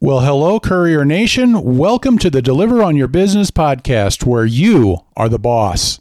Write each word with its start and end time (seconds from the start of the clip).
Well, 0.00 0.20
hello, 0.20 0.60
Courier 0.60 1.04
Nation. 1.04 1.76
Welcome 1.76 2.18
to 2.18 2.30
the 2.30 2.40
Deliver 2.40 2.84
on 2.84 2.94
Your 2.94 3.08
Business 3.08 3.50
podcast, 3.50 4.24
where 4.24 4.44
you 4.44 4.98
are 5.16 5.28
the 5.28 5.40
boss. 5.40 6.00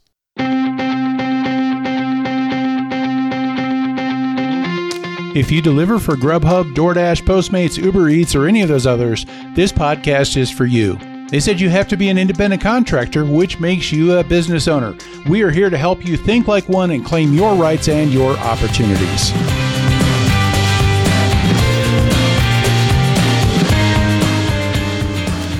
If 5.36 5.52
you 5.52 5.64
deliver 5.64 5.98
for 5.98 6.14
Grubhub, 6.14 6.76
DoorDash, 6.76 7.24
Postmates, 7.24 7.84
Uber 7.84 8.10
Eats, 8.10 8.36
or 8.36 8.46
any 8.46 8.62
of 8.62 8.70
those 8.70 8.86
others, 8.86 9.26
this 9.56 9.72
podcast 9.72 10.38
is 10.38 10.52
for 10.52 10.68
you. 10.68 11.00
They 11.30 11.40
said 11.40 11.60
you 11.60 11.70
have 11.70 11.88
to 11.88 11.98
be 11.98 12.10
an 12.10 12.20
independent 12.20 12.62
contractor, 12.62 13.26
which 13.26 13.60
makes 13.60 13.92
you 13.92 14.20
a 14.20 14.24
business 14.24 14.68
owner. 14.68 14.96
We 15.28 15.42
are 15.42 15.50
here 15.50 15.72
to 15.72 15.78
help 15.78 16.06
you 16.06 16.18
think 16.18 16.48
like 16.48 16.70
one 16.70 16.92
and 16.92 17.04
claim 17.04 17.34
your 17.34 17.56
rights 17.56 17.88
and 17.88 18.14
your 18.14 18.38
opportunities. 18.38 19.34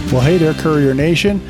Well, 0.10 0.22
hey 0.22 0.38
there, 0.38 0.54
Courier 0.54 0.94
Nation. 0.94 1.42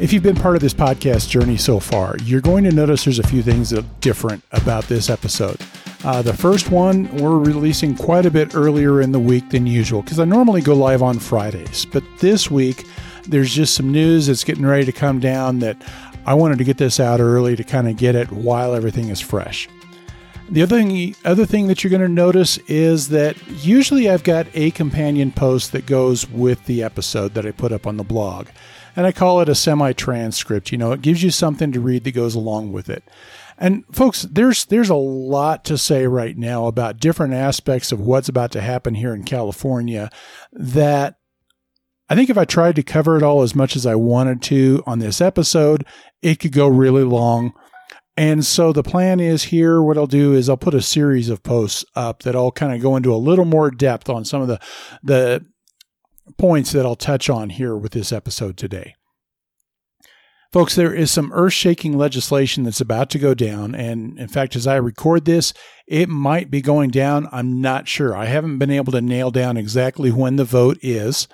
If 0.00 0.12
you've 0.12 0.24
been 0.24 0.34
part 0.34 0.56
of 0.56 0.60
this 0.60 0.74
podcast 0.74 1.28
journey 1.28 1.56
so 1.56 1.78
far, 1.78 2.16
you're 2.24 2.40
going 2.40 2.64
to 2.64 2.72
notice 2.72 3.04
there's 3.04 3.20
a 3.20 3.26
few 3.26 3.40
things 3.40 3.70
that 3.70 3.84
are 3.84 3.88
different 4.00 4.42
about 4.50 4.82
this 4.88 5.08
episode. 5.08 5.56
Uh, 6.02 6.20
the 6.20 6.34
first 6.34 6.72
one, 6.72 7.08
we're 7.18 7.38
releasing 7.38 7.94
quite 7.94 8.26
a 8.26 8.30
bit 8.30 8.56
earlier 8.56 9.00
in 9.00 9.12
the 9.12 9.20
week 9.20 9.48
than 9.50 9.64
usual 9.64 10.02
because 10.02 10.18
I 10.18 10.24
normally 10.24 10.60
go 10.60 10.74
live 10.74 11.04
on 11.04 11.20
Fridays. 11.20 11.84
But 11.84 12.02
this 12.18 12.50
week, 12.50 12.84
there's 13.28 13.54
just 13.54 13.74
some 13.76 13.92
news 13.92 14.26
that's 14.26 14.42
getting 14.42 14.66
ready 14.66 14.84
to 14.86 14.92
come 14.92 15.20
down 15.20 15.60
that 15.60 15.80
I 16.26 16.34
wanted 16.34 16.58
to 16.58 16.64
get 16.64 16.78
this 16.78 16.98
out 16.98 17.20
early 17.20 17.54
to 17.54 17.62
kind 17.62 17.88
of 17.88 17.96
get 17.96 18.16
it 18.16 18.32
while 18.32 18.74
everything 18.74 19.08
is 19.08 19.20
fresh. 19.20 19.68
The 20.50 20.62
other 20.62 20.78
thing, 20.78 21.14
other 21.24 21.46
thing 21.46 21.68
that 21.68 21.84
you're 21.84 21.92
going 21.92 22.02
to 22.02 22.08
notice 22.08 22.58
is 22.66 23.10
that 23.10 23.36
usually 23.64 24.10
I've 24.10 24.24
got 24.24 24.48
a 24.52 24.72
companion 24.72 25.30
post 25.30 25.70
that 25.70 25.86
goes 25.86 26.28
with 26.28 26.64
the 26.66 26.82
episode 26.82 27.34
that 27.34 27.46
I 27.46 27.52
put 27.52 27.70
up 27.70 27.86
on 27.86 27.96
the 27.96 28.02
blog. 28.02 28.48
And 28.96 29.06
I 29.06 29.12
call 29.12 29.40
it 29.40 29.48
a 29.48 29.54
semi 29.54 29.92
transcript. 29.92 30.72
You 30.72 30.78
know, 30.78 30.90
it 30.90 31.02
gives 31.02 31.22
you 31.22 31.30
something 31.30 31.70
to 31.70 31.80
read 31.80 32.02
that 32.02 32.12
goes 32.12 32.34
along 32.34 32.72
with 32.72 32.90
it. 32.90 33.04
And 33.58 33.84
folks, 33.92 34.22
there's 34.22 34.64
there's 34.64 34.90
a 34.90 34.96
lot 34.96 35.64
to 35.66 35.78
say 35.78 36.08
right 36.08 36.36
now 36.36 36.66
about 36.66 36.98
different 36.98 37.34
aspects 37.34 37.92
of 37.92 38.00
what's 38.00 38.28
about 38.28 38.50
to 38.52 38.60
happen 38.60 38.94
here 38.94 39.14
in 39.14 39.22
California 39.22 40.10
that 40.52 41.16
I 42.08 42.16
think 42.16 42.28
if 42.28 42.36
I 42.36 42.44
tried 42.44 42.74
to 42.74 42.82
cover 42.82 43.16
it 43.16 43.22
all 43.22 43.42
as 43.42 43.54
much 43.54 43.76
as 43.76 43.86
I 43.86 43.94
wanted 43.94 44.42
to 44.42 44.82
on 44.84 44.98
this 44.98 45.20
episode, 45.20 45.86
it 46.22 46.40
could 46.40 46.52
go 46.52 46.66
really 46.66 47.04
long. 47.04 47.52
And 48.16 48.44
so 48.44 48.72
the 48.72 48.82
plan 48.82 49.20
is 49.20 49.44
here, 49.44 49.80
what 49.80 49.96
I'll 49.96 50.06
do 50.06 50.34
is 50.34 50.48
I'll 50.48 50.56
put 50.56 50.74
a 50.74 50.82
series 50.82 51.28
of 51.28 51.42
posts 51.42 51.84
up 51.94 52.22
that 52.24 52.36
I'll 52.36 52.50
kind 52.50 52.74
of 52.74 52.82
go 52.82 52.96
into 52.96 53.14
a 53.14 53.16
little 53.16 53.44
more 53.44 53.70
depth 53.70 54.08
on 54.08 54.24
some 54.24 54.42
of 54.42 54.48
the, 54.48 54.60
the 55.02 55.46
points 56.36 56.72
that 56.72 56.84
I'll 56.84 56.96
touch 56.96 57.30
on 57.30 57.50
here 57.50 57.76
with 57.76 57.92
this 57.92 58.12
episode 58.12 58.56
today. 58.56 58.94
Folks, 60.52 60.74
there 60.74 60.92
is 60.92 61.12
some 61.12 61.32
earth 61.32 61.52
shaking 61.52 61.96
legislation 61.96 62.64
that's 62.64 62.80
about 62.80 63.08
to 63.10 63.20
go 63.20 63.34
down. 63.34 63.72
And 63.72 64.18
in 64.18 64.26
fact, 64.26 64.56
as 64.56 64.66
I 64.66 64.76
record 64.76 65.24
this, 65.24 65.54
it 65.86 66.08
might 66.08 66.50
be 66.50 66.60
going 66.60 66.90
down. 66.90 67.28
I'm 67.30 67.60
not 67.60 67.86
sure. 67.86 68.16
I 68.16 68.24
haven't 68.24 68.58
been 68.58 68.70
able 68.70 68.92
to 68.92 69.00
nail 69.00 69.30
down 69.30 69.56
exactly 69.56 70.10
when 70.10 70.36
the 70.36 70.44
vote 70.44 70.78
is. 70.82 71.28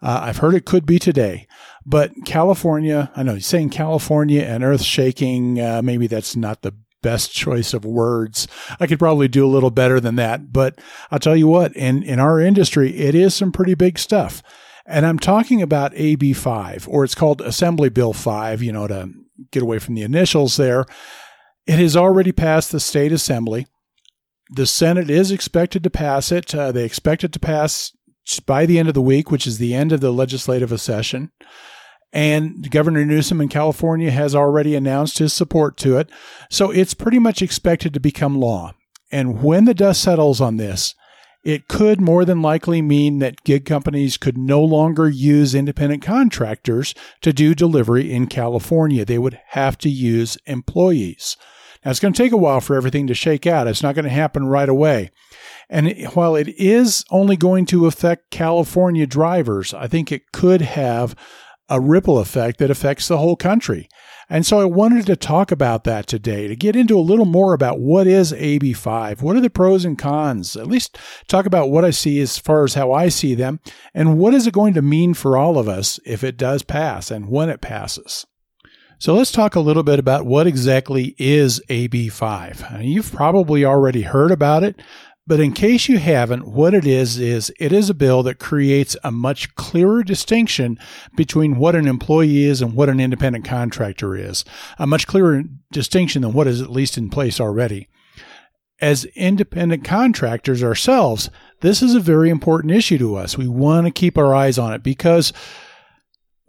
Uh, 0.00 0.20
I've 0.22 0.38
heard 0.38 0.54
it 0.54 0.64
could 0.64 0.86
be 0.86 1.00
today. 1.00 1.48
But 1.84 2.12
California, 2.24 3.10
I 3.16 3.22
know 3.22 3.34
he's 3.34 3.46
saying 3.46 3.70
California 3.70 4.42
and 4.42 4.62
earth 4.62 4.82
shaking, 4.82 5.60
uh, 5.60 5.82
maybe 5.82 6.06
that's 6.06 6.36
not 6.36 6.62
the 6.62 6.74
best 7.02 7.32
choice 7.32 7.74
of 7.74 7.84
words. 7.84 8.48
I 8.80 8.86
could 8.86 8.98
probably 8.98 9.28
do 9.28 9.44
a 9.44 9.50
little 9.50 9.70
better 9.70 10.00
than 10.00 10.16
that. 10.16 10.52
But 10.52 10.78
I'll 11.10 11.18
tell 11.18 11.36
you 11.36 11.48
what, 11.48 11.76
in, 11.76 12.02
in 12.02 12.18
our 12.18 12.40
industry, 12.40 12.96
it 12.96 13.14
is 13.14 13.34
some 13.34 13.52
pretty 13.52 13.74
big 13.74 13.98
stuff. 13.98 14.42
And 14.86 15.06
I'm 15.06 15.18
talking 15.18 15.62
about 15.62 15.92
AB 15.94 16.32
5, 16.32 16.88
or 16.88 17.04
it's 17.04 17.14
called 17.14 17.40
Assembly 17.40 17.88
Bill 17.88 18.12
5, 18.12 18.62
you 18.62 18.72
know, 18.72 18.88
to 18.88 19.10
get 19.50 19.62
away 19.62 19.78
from 19.78 19.94
the 19.94 20.02
initials 20.02 20.56
there. 20.56 20.84
It 21.66 21.78
has 21.78 21.96
already 21.96 22.32
passed 22.32 22.72
the 22.72 22.80
state 22.80 23.12
assembly. 23.12 23.66
The 24.50 24.66
Senate 24.66 25.08
is 25.08 25.30
expected 25.30 25.84
to 25.84 25.90
pass 25.90 26.32
it. 26.32 26.54
Uh, 26.54 26.72
they 26.72 26.84
expect 26.84 27.22
it 27.22 27.32
to 27.32 27.38
pass 27.38 27.92
by 28.44 28.66
the 28.66 28.78
end 28.78 28.88
of 28.88 28.94
the 28.94 29.00
week, 29.00 29.30
which 29.30 29.46
is 29.46 29.58
the 29.58 29.74
end 29.74 29.92
of 29.92 30.00
the 30.00 30.12
legislative 30.12 30.78
session. 30.80 31.30
And 32.12 32.70
Governor 32.70 33.04
Newsom 33.04 33.40
in 33.40 33.48
California 33.48 34.10
has 34.10 34.34
already 34.34 34.74
announced 34.74 35.18
his 35.18 35.32
support 35.32 35.76
to 35.78 35.96
it. 35.96 36.10
So 36.50 36.70
it's 36.70 36.94
pretty 36.94 37.18
much 37.18 37.40
expected 37.40 37.94
to 37.94 38.00
become 38.00 38.38
law. 38.38 38.72
And 39.10 39.42
when 39.42 39.64
the 39.64 39.74
dust 39.74 40.02
settles 40.02 40.40
on 40.40 40.56
this, 40.56 40.94
it 41.44 41.68
could 41.68 42.00
more 42.00 42.24
than 42.24 42.40
likely 42.40 42.80
mean 42.82 43.18
that 43.18 43.42
gig 43.44 43.64
companies 43.64 44.16
could 44.16 44.38
no 44.38 44.62
longer 44.62 45.08
use 45.08 45.54
independent 45.54 46.02
contractors 46.02 46.94
to 47.20 47.32
do 47.32 47.54
delivery 47.54 48.12
in 48.12 48.28
California. 48.28 49.04
They 49.04 49.18
would 49.18 49.40
have 49.48 49.76
to 49.78 49.90
use 49.90 50.38
employees. 50.46 51.36
Now, 51.84 51.90
it's 51.90 51.98
going 51.98 52.14
to 52.14 52.22
take 52.22 52.30
a 52.30 52.36
while 52.36 52.60
for 52.60 52.76
everything 52.76 53.08
to 53.08 53.14
shake 53.14 53.44
out. 53.44 53.66
It's 53.66 53.82
not 53.82 53.96
going 53.96 54.04
to 54.04 54.10
happen 54.10 54.46
right 54.46 54.68
away. 54.68 55.10
And 55.68 55.92
while 56.14 56.36
it 56.36 56.48
is 56.50 57.04
only 57.10 57.36
going 57.36 57.66
to 57.66 57.86
affect 57.86 58.30
California 58.30 59.06
drivers, 59.06 59.74
I 59.74 59.88
think 59.88 60.12
it 60.12 60.30
could 60.32 60.60
have 60.60 61.16
a 61.72 61.80
ripple 61.80 62.18
effect 62.18 62.58
that 62.58 62.70
affects 62.70 63.08
the 63.08 63.16
whole 63.16 63.34
country. 63.34 63.88
And 64.28 64.44
so 64.44 64.60
I 64.60 64.66
wanted 64.66 65.06
to 65.06 65.16
talk 65.16 65.50
about 65.50 65.84
that 65.84 66.06
today 66.06 66.46
to 66.46 66.54
get 66.54 66.76
into 66.76 66.98
a 66.98 67.00
little 67.00 67.24
more 67.24 67.54
about 67.54 67.80
what 67.80 68.06
is 68.06 68.32
AB5, 68.32 69.22
what 69.22 69.36
are 69.36 69.40
the 69.40 69.48
pros 69.48 69.86
and 69.86 69.98
cons, 69.98 70.54
at 70.54 70.66
least 70.66 70.98
talk 71.28 71.46
about 71.46 71.70
what 71.70 71.84
I 71.84 71.90
see 71.90 72.20
as 72.20 72.36
far 72.36 72.64
as 72.64 72.74
how 72.74 72.92
I 72.92 73.08
see 73.08 73.34
them, 73.34 73.60
and 73.94 74.18
what 74.18 74.34
is 74.34 74.46
it 74.46 74.52
going 74.52 74.74
to 74.74 74.82
mean 74.82 75.14
for 75.14 75.38
all 75.38 75.58
of 75.58 75.66
us 75.66 75.98
if 76.04 76.22
it 76.22 76.36
does 76.36 76.62
pass 76.62 77.10
and 77.10 77.30
when 77.30 77.48
it 77.48 77.62
passes. 77.62 78.26
So 78.98 79.14
let's 79.14 79.32
talk 79.32 79.56
a 79.56 79.60
little 79.60 79.82
bit 79.82 79.98
about 79.98 80.26
what 80.26 80.46
exactly 80.46 81.16
is 81.18 81.60
AB5. 81.68 82.84
You've 82.84 83.12
probably 83.12 83.64
already 83.64 84.02
heard 84.02 84.30
about 84.30 84.62
it, 84.62 84.80
but 85.26 85.38
in 85.38 85.52
case 85.52 85.88
you 85.88 85.98
haven't, 85.98 86.48
what 86.48 86.74
it 86.74 86.84
is, 86.84 87.18
is 87.18 87.52
it 87.60 87.72
is 87.72 87.88
a 87.88 87.94
bill 87.94 88.24
that 88.24 88.40
creates 88.40 88.96
a 89.04 89.12
much 89.12 89.54
clearer 89.54 90.02
distinction 90.02 90.78
between 91.16 91.56
what 91.56 91.76
an 91.76 91.86
employee 91.86 92.44
is 92.44 92.60
and 92.60 92.74
what 92.74 92.88
an 92.88 92.98
independent 92.98 93.44
contractor 93.44 94.16
is. 94.16 94.44
A 94.78 94.86
much 94.86 95.06
clearer 95.06 95.44
distinction 95.70 96.22
than 96.22 96.32
what 96.32 96.48
is 96.48 96.60
at 96.60 96.70
least 96.70 96.98
in 96.98 97.08
place 97.08 97.40
already. 97.40 97.88
As 98.80 99.04
independent 99.14 99.84
contractors 99.84 100.64
ourselves, 100.64 101.30
this 101.60 101.82
is 101.82 101.94
a 101.94 102.00
very 102.00 102.28
important 102.28 102.72
issue 102.72 102.98
to 102.98 103.14
us. 103.14 103.38
We 103.38 103.46
want 103.46 103.86
to 103.86 103.92
keep 103.92 104.18
our 104.18 104.34
eyes 104.34 104.58
on 104.58 104.72
it 104.72 104.82
because, 104.82 105.32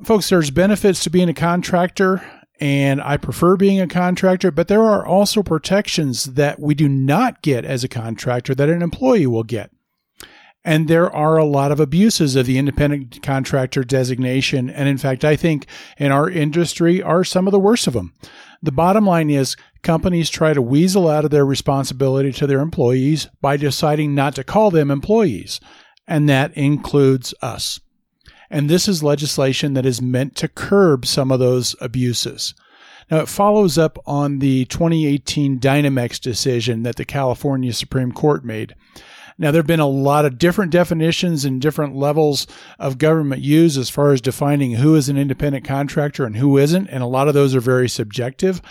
folks, 0.03 0.29
there's 0.29 0.49
benefits 0.49 1.03
to 1.03 1.11
being 1.11 1.29
a 1.29 1.33
contractor 1.35 2.23
and 2.59 3.01
I 3.01 3.17
prefer 3.17 3.57
being 3.57 3.81
a 3.81 3.87
contractor, 3.87 4.51
but 4.51 4.67
there 4.67 4.83
are 4.83 5.05
also 5.05 5.43
protections 5.43 6.25
that 6.25 6.59
we 6.59 6.75
do 6.75 6.87
not 6.87 7.41
get 7.41 7.65
as 7.65 7.83
a 7.83 7.89
contractor 7.89 8.53
that 8.55 8.69
an 8.69 8.81
employee 8.81 9.27
will 9.27 9.43
get. 9.43 9.71
And 10.65 10.87
there 10.87 11.13
are 11.13 11.37
a 11.37 11.43
lot 11.45 11.73
of 11.73 11.79
abuses 11.79 12.35
of 12.35 12.45
the 12.45 12.57
independent 12.57 13.21
contractor 13.21 13.83
designation. 13.83 14.69
And 14.69 14.87
in 14.87 14.97
fact, 14.97 15.25
I 15.25 15.35
think 15.35 15.65
in 15.97 16.11
our 16.11 16.29
industry 16.29 17.01
are 17.01 17.25
some 17.25 17.47
of 17.47 17.51
the 17.51 17.59
worst 17.59 17.85
of 17.85 17.93
them. 17.93 18.13
The 18.61 18.71
bottom 18.71 19.05
line 19.05 19.29
is 19.29 19.57
companies 19.81 20.29
try 20.29 20.53
to 20.53 20.61
weasel 20.61 21.09
out 21.09 21.25
of 21.25 21.31
their 21.31 21.45
responsibility 21.45 22.31
to 22.33 22.47
their 22.47 22.61
employees 22.61 23.27
by 23.41 23.57
deciding 23.57 24.15
not 24.15 24.35
to 24.35 24.43
call 24.45 24.71
them 24.71 24.89
employees. 24.89 25.59
And 26.07 26.29
that 26.29 26.55
includes 26.55 27.33
us. 27.41 27.81
And 28.53 28.69
this 28.69 28.87
is 28.87 29.01
legislation 29.01 29.73
that 29.73 29.85
is 29.85 29.99
meant 29.99 30.35
to 30.35 30.47
curb 30.47 31.07
some 31.07 31.31
of 31.31 31.39
those 31.39 31.75
abuses. 31.81 32.53
Now, 33.09 33.17
it 33.17 33.27
follows 33.27 33.79
up 33.79 33.97
on 34.05 34.37
the 34.37 34.65
2018 34.65 35.59
Dynamex 35.59 36.21
decision 36.21 36.83
that 36.83 36.97
the 36.97 37.03
California 37.03 37.73
Supreme 37.73 38.11
Court 38.11 38.45
made. 38.45 38.75
Now, 39.39 39.49
there 39.49 39.57
have 39.57 39.67
been 39.67 39.79
a 39.79 39.87
lot 39.87 40.25
of 40.25 40.37
different 40.37 40.71
definitions 40.71 41.45
and 41.45 41.59
different 41.59 41.95
levels 41.95 42.45
of 42.77 42.99
government 42.99 43.41
use 43.41 43.75
as 43.75 43.89
far 43.89 44.11
as 44.11 44.21
defining 44.21 44.73
who 44.73 44.93
is 44.93 45.09
an 45.09 45.17
independent 45.17 45.65
contractor 45.65 46.23
and 46.23 46.37
who 46.37 46.59
isn't, 46.59 46.87
and 46.89 47.01
a 47.01 47.07
lot 47.07 47.27
of 47.27 47.33
those 47.33 47.55
are 47.55 47.59
very 47.59 47.89
subjective. 47.89 48.61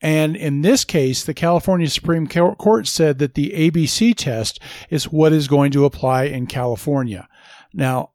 And 0.00 0.34
in 0.34 0.62
this 0.62 0.82
case, 0.82 1.24
the 1.24 1.34
California 1.34 1.90
Supreme 1.90 2.26
Court 2.26 2.88
said 2.88 3.18
that 3.18 3.34
the 3.34 3.50
ABC 3.50 4.14
test 4.16 4.60
is 4.88 5.12
what 5.12 5.34
is 5.34 5.46
going 5.46 5.72
to 5.72 5.84
apply 5.84 6.24
in 6.24 6.46
California. 6.46 7.28
Now, 7.74 8.12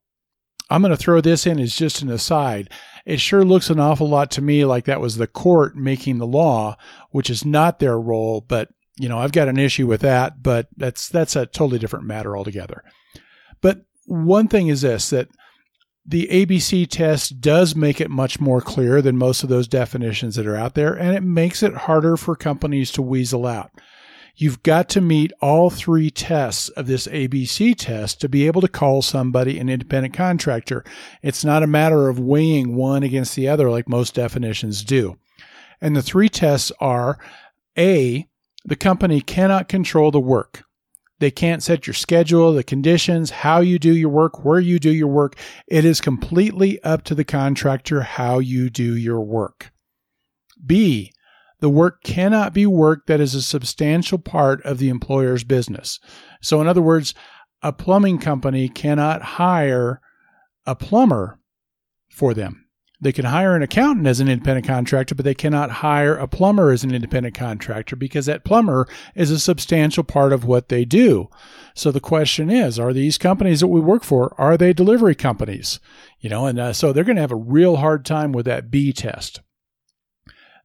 I'm 0.70 0.82
going 0.82 0.92
to 0.92 0.98
throw 0.98 1.22
this 1.22 1.46
in 1.46 1.60
as 1.60 1.76
just 1.76 2.02
an 2.02 2.10
aside. 2.10 2.70
It 3.06 3.20
sure 3.20 3.46
looks 3.46 3.70
an 3.70 3.80
awful 3.80 4.10
lot 4.10 4.32
to 4.32 4.42
me 4.42 4.66
like 4.66 4.86
that 4.86 5.02
was 5.02 5.18
the 5.18 5.28
court 5.28 5.76
making 5.76 6.18
the 6.18 6.28
law, 6.28 6.76
which 7.12 7.30
is 7.30 7.46
not 7.46 7.80
their 7.80 8.00
role, 8.00 8.42
but 8.42 8.70
you 8.98 9.10
know, 9.10 9.20
I've 9.20 9.32
got 9.32 9.48
an 9.50 9.60
issue 9.60 9.88
with 9.88 10.02
that, 10.02 10.42
but 10.42 10.68
that's 10.78 11.10
that's 11.10 11.36
a 11.36 11.46
totally 11.46 11.80
different 11.80 12.06
matter 12.06 12.36
altogether. 12.36 12.84
But 13.62 13.82
one 14.06 14.48
thing 14.48 14.68
is 14.68 14.82
this 14.82 15.10
that 15.10 15.28
the 16.06 16.28
ABC 16.32 16.88
test 16.88 17.42
does 17.42 17.76
make 17.76 18.00
it 18.00 18.12
much 18.12 18.40
more 18.40 18.62
clear 18.62 19.02
than 19.02 19.18
most 19.18 19.44
of 19.44 19.50
those 19.50 19.68
definitions 19.68 20.36
that 20.36 20.48
are 20.48 20.56
out 20.56 20.76
there, 20.76 20.94
and 20.94 21.16
it 21.16 21.24
makes 21.24 21.64
it 21.64 21.74
harder 21.74 22.16
for 22.16 22.36
companies 22.36 22.92
to 22.92 23.02
weasel 23.02 23.46
out. 23.46 23.72
You've 24.38 24.64
got 24.64 24.90
to 24.90 25.02
meet 25.02 25.32
all 25.42 25.70
three 25.70 26.12
tests 26.12 26.68
of 26.70 26.88
this 26.88 27.08
ABC 27.08 27.74
test 27.78 28.20
to 28.22 28.30
be 28.30 28.48
able 28.48 28.62
to 28.62 28.68
call 28.68 29.02
somebody 29.02 29.58
an 29.60 29.70
independent 29.70 30.14
contractor. 30.14 30.84
It's 31.22 31.46
not 31.46 31.64
a 31.64 31.68
matter 31.68 32.10
of 32.10 32.20
weighing 32.20 32.76
one 32.76 33.04
against 33.04 33.36
the 33.36 33.48
other 33.48 33.70
like 33.70 33.88
most 33.88 34.14
definitions 34.14 34.84
do. 34.84 35.18
And 35.80 35.96
the 35.96 36.02
three 36.02 36.28
tests 36.28 36.72
are 36.82 37.18
A, 37.78 38.28
the 38.66 38.76
company 38.76 39.22
cannot 39.22 39.70
control 39.70 40.12
the 40.12 40.20
work. 40.20 40.64
They 41.20 41.32
can't 41.32 41.64
set 41.64 41.88
your 41.88 41.94
schedule, 41.94 42.52
the 42.54 42.64
conditions, 42.64 43.30
how 43.30 43.62
you 43.62 43.80
do 43.80 43.96
your 43.96 44.10
work, 44.10 44.44
where 44.44 44.60
you 44.60 44.80
do 44.80 44.92
your 44.92 45.08
work. 45.08 45.38
It 45.66 45.86
is 45.86 46.02
completely 46.02 46.82
up 46.84 47.04
to 47.06 47.16
the 47.16 47.24
contractor 47.24 48.02
how 48.02 48.40
you 48.40 48.70
do 48.70 48.98
your 48.98 49.22
work. 49.22 49.72
B, 50.66 51.14
the 51.60 51.70
work 51.70 52.04
cannot 52.04 52.54
be 52.54 52.66
work 52.66 53.08
that 53.08 53.20
is 53.20 53.36
a 53.36 53.42
substantial 53.42 54.18
part 54.18 54.64
of 54.64 54.78
the 54.78 54.90
employer's 54.90 55.44
business. 55.44 56.00
So, 56.42 56.62
in 56.62 56.68
other 56.68 56.82
words, 56.82 57.14
a 57.62 57.72
plumbing 57.72 58.20
company 58.20 58.70
cannot 58.70 59.22
hire 59.22 60.02
a 60.66 60.76
plumber 60.76 61.40
for 62.10 62.34
them. 62.34 62.66
They 63.02 63.12
can 63.12 63.26
hire 63.26 63.56
an 63.56 63.62
accountant 63.62 64.08
as 64.08 64.20
an 64.20 64.30
independent 64.30 64.66
contractor, 64.66 65.16
but 65.16 65.26
they 65.26 65.34
cannot 65.34 65.70
hire 65.70 66.16
a 66.16 66.28
plumber 66.28 66.72
as 66.72 66.84
an 66.84 66.94
independent 66.94 67.36
contractor 67.36 67.96
because 67.96 68.26
that 68.26 68.46
plumber 68.46 68.88
is 69.16 69.32
a 69.32 69.40
substantial 69.40 70.04
part 70.04 70.32
of 70.32 70.46
what 70.46 70.70
they 70.70 70.86
do. 70.86 71.30
So 71.74 71.92
the 71.92 72.00
question 72.00 72.50
is, 72.50 72.80
are 72.80 72.94
these 72.94 73.18
companies 73.18 73.60
that 73.60 73.68
we 73.68 73.82
work 73.82 74.04
for, 74.04 74.34
are 74.40 74.58
they 74.58 74.74
delivery 74.74 75.14
companies? 75.14 75.80
You 76.20 76.30
know, 76.30 76.46
and 76.46 76.58
uh, 76.58 76.74
so 76.74 76.94
they're 76.94 77.04
going 77.04 77.18
to 77.18 77.22
have 77.22 77.32
a 77.32 77.36
real 77.36 77.76
hard 77.76 78.06
time 78.06 78.32
with 78.32 78.46
that 78.46 78.72
B 78.72 78.94
test. 78.94 79.42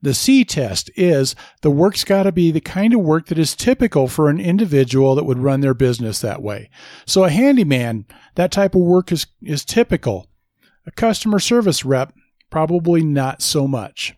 The 0.03 0.15
C 0.15 0.45
test 0.45 0.91
is 0.97 1.35
the 1.61 1.71
work's 1.71 2.05
got 2.05 2.23
to 2.23 2.33
be 2.33 2.51
the 2.51 2.61
kind 2.61 2.95
of 2.95 3.01
work 3.01 3.27
that 3.27 3.39
is 3.39 3.55
typical 3.55 4.09
for 4.09 4.31
an 4.31 4.41
individual 4.41 5.15
that 5.15 5.25
would 5.25 5.39
run 5.39 5.61
their 5.61 5.75
business 5.75 6.21
that 6.21 6.43
way. 6.43 6.71
So 7.07 7.25
a 7.25 7.31
handyman, 7.31 8.07
that 8.35 8.51
type 8.51 8.75
of 8.75 8.81
work 8.81 9.13
is, 9.13 9.27
is 9.43 9.65
typical. 9.65 10.27
A 10.87 10.91
customer 10.91 11.39
service 11.39 11.85
rep, 11.85 12.15
probably 12.49 13.03
not 13.03 13.43
so 13.43 13.69
much. 13.69 14.15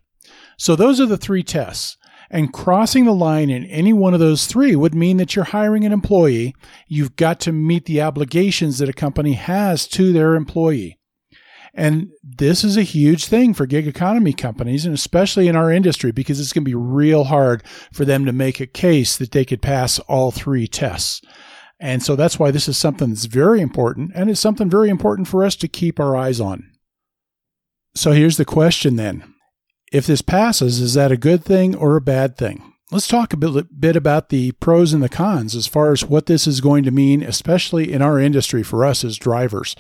So 0.57 0.77
those 0.77 1.01
are 1.01 1.07
the 1.07 1.17
three 1.17 1.43
tests. 1.43 1.97
And 2.31 2.53
crossing 2.53 3.05
the 3.05 3.13
line 3.13 3.51
in 3.51 3.67
any 3.67 3.93
one 3.93 4.15
of 4.15 4.21
those 4.21 4.47
three 4.47 4.75
would 4.75 4.95
mean 4.95 5.19
that 5.19 5.37
you're 5.37 5.45
hiring 5.45 5.85
an 5.85 5.93
employee. 5.93 6.55
You've 6.89 7.17
got 7.17 7.41
to 7.41 7.53
meet 7.53 7.85
the 7.85 8.01
obligations 8.01 8.79
that 8.79 8.89
a 8.89 8.95
company 8.95 9.35
has 9.35 9.87
to 9.89 10.13
their 10.13 10.35
employee. 10.35 10.99
And 11.75 12.11
this 12.23 12.65
is 12.65 12.77
a 12.77 12.83
huge 12.83 13.27
thing 13.27 13.55
for 13.55 13.65
gig 13.65 13.87
economy 13.87 14.35
companies, 14.35 14.85
and 14.85 14.95
especially 14.95 15.49
in 15.49 15.57
our 15.57 15.71
industry, 15.71 16.13
because 16.13 16.39
it's 16.39 16.53
going 16.53 16.65
to 16.65 16.71
be 16.71 16.75
real 16.75 17.25
hard 17.25 17.63
for 17.93 18.05
them 18.05 18.27
to 18.27 18.33
make 18.33 18.61
a 18.61 18.67
case 18.67 19.17
that 19.17 19.33
they 19.33 19.45
could 19.45 19.63
pass 19.63 19.99
all 20.01 20.31
three 20.31 20.67
tests. 20.67 21.23
And 21.81 22.03
so 22.03 22.15
that's 22.15 22.39
why 22.39 22.51
this 22.51 22.69
is 22.69 22.77
something 22.77 23.09
that's 23.09 23.25
very 23.25 23.61
important, 23.61 24.13
and 24.15 24.29
it's 24.29 24.41
something 24.41 24.69
very 24.69 24.91
important 24.91 25.29
for 25.29 25.45
us 25.45 25.57
to 25.57 25.69
keep 25.69 25.99
our 25.99 26.15
eyes 26.15 26.41
on. 26.41 26.71
So 27.95 28.13
here's 28.13 28.37
the 28.37 28.45
question 28.45 28.97
then 28.97 29.25
If 29.93 30.07
this 30.07 30.23
passes, 30.23 30.79
is 30.79 30.95
that 30.95 31.11
a 31.11 31.17
good 31.17 31.43
thing 31.45 31.75
or 31.75 31.97
a 31.97 32.03
bad 32.03 32.37
thing? 32.37 32.73
Let's 32.91 33.09
talk 33.09 33.33
a 33.33 33.39
bit, 33.39 33.81
bit 33.81 33.97
about 33.97 34.29
the 34.29 34.53
pros 34.53 34.93
and 34.93 35.03
the 35.03 35.09
cons 35.09 35.57
as 35.57 35.67
far 35.67 35.93
as 35.93 36.05
what 36.05 36.27
this 36.27 36.47
is 36.47 36.61
going 36.61 36.85
to 36.85 36.91
mean, 36.91 37.23
especially 37.23 37.91
in 37.91 38.03
our 38.03 38.19
industry 38.19 38.63
for 38.63 38.85
us 38.85 39.03
as 39.03 39.17
drivers. 39.17 39.75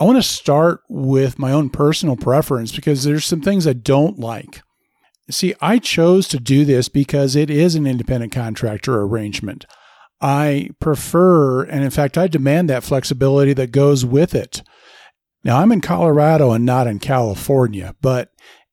I 0.00 0.04
want 0.04 0.16
to 0.16 0.22
start 0.22 0.80
with 0.88 1.38
my 1.38 1.52
own 1.52 1.70
personal 1.70 2.16
preference 2.16 2.74
because 2.74 3.04
there's 3.04 3.24
some 3.24 3.40
things 3.40 3.66
I 3.66 3.74
don't 3.74 4.18
like. 4.18 4.62
See, 5.30 5.54
I 5.60 5.78
chose 5.78 6.28
to 6.28 6.40
do 6.40 6.64
this 6.64 6.88
because 6.88 7.36
it 7.36 7.48
is 7.48 7.74
an 7.74 7.86
independent 7.86 8.32
contractor 8.32 9.00
arrangement. 9.00 9.64
I 10.20 10.70
prefer, 10.80 11.62
and 11.62 11.84
in 11.84 11.90
fact, 11.90 12.18
I 12.18 12.26
demand 12.26 12.68
that 12.70 12.84
flexibility 12.84 13.52
that 13.54 13.70
goes 13.70 14.04
with 14.04 14.34
it. 14.34 14.62
Now, 15.44 15.60
I'm 15.60 15.72
in 15.72 15.80
Colorado 15.80 16.52
and 16.52 16.64
not 16.64 16.86
in 16.86 16.98
California, 16.98 17.94
but 18.00 18.30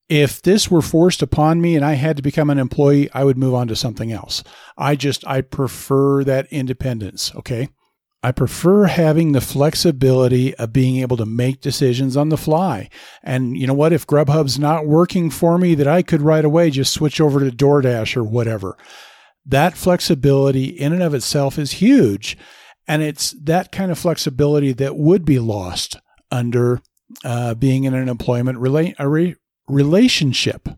if 0.09 0.41
this 0.41 0.71
were 0.71 0.81
forced 0.81 1.21
upon 1.21 1.61
me 1.61 1.75
and 1.75 1.85
I 1.85 1.93
had 1.93 2.17
to 2.17 2.23
become 2.23 2.49
an 2.49 2.59
employee, 2.59 3.09
I 3.13 3.23
would 3.23 3.37
move 3.37 3.53
on 3.53 3.67
to 3.67 3.75
something 3.75 4.11
else. 4.11 4.43
I 4.77 4.95
just, 4.95 5.25
I 5.27 5.41
prefer 5.41 6.23
that 6.23 6.47
independence. 6.51 7.33
Okay. 7.35 7.69
I 8.23 8.31
prefer 8.31 8.85
having 8.85 9.31
the 9.31 9.41
flexibility 9.41 10.53
of 10.55 10.71
being 10.71 10.97
able 10.97 11.17
to 11.17 11.25
make 11.25 11.59
decisions 11.59 12.15
on 12.15 12.29
the 12.29 12.37
fly. 12.37 12.89
And 13.23 13.57
you 13.57 13.65
know 13.65 13.73
what? 13.73 13.93
If 13.93 14.05
Grubhub's 14.05 14.59
not 14.59 14.85
working 14.85 15.31
for 15.31 15.57
me, 15.57 15.73
that 15.75 15.87
I 15.87 16.03
could 16.03 16.21
right 16.21 16.45
away 16.45 16.69
just 16.69 16.93
switch 16.93 17.19
over 17.19 17.39
to 17.39 17.55
DoorDash 17.55 18.15
or 18.15 18.23
whatever. 18.23 18.77
That 19.43 19.75
flexibility 19.75 20.65
in 20.65 20.93
and 20.93 21.01
of 21.01 21.15
itself 21.15 21.57
is 21.57 21.73
huge. 21.73 22.37
And 22.87 23.01
it's 23.01 23.31
that 23.41 23.71
kind 23.71 23.91
of 23.91 23.97
flexibility 23.97 24.71
that 24.73 24.97
would 24.97 25.25
be 25.25 25.39
lost 25.39 25.97
under 26.29 26.81
uh, 27.23 27.55
being 27.55 27.85
in 27.85 27.95
an 27.95 28.07
employment 28.07 28.59
rela- 28.59 28.93
re- 28.99 29.35
relationship. 29.67 30.69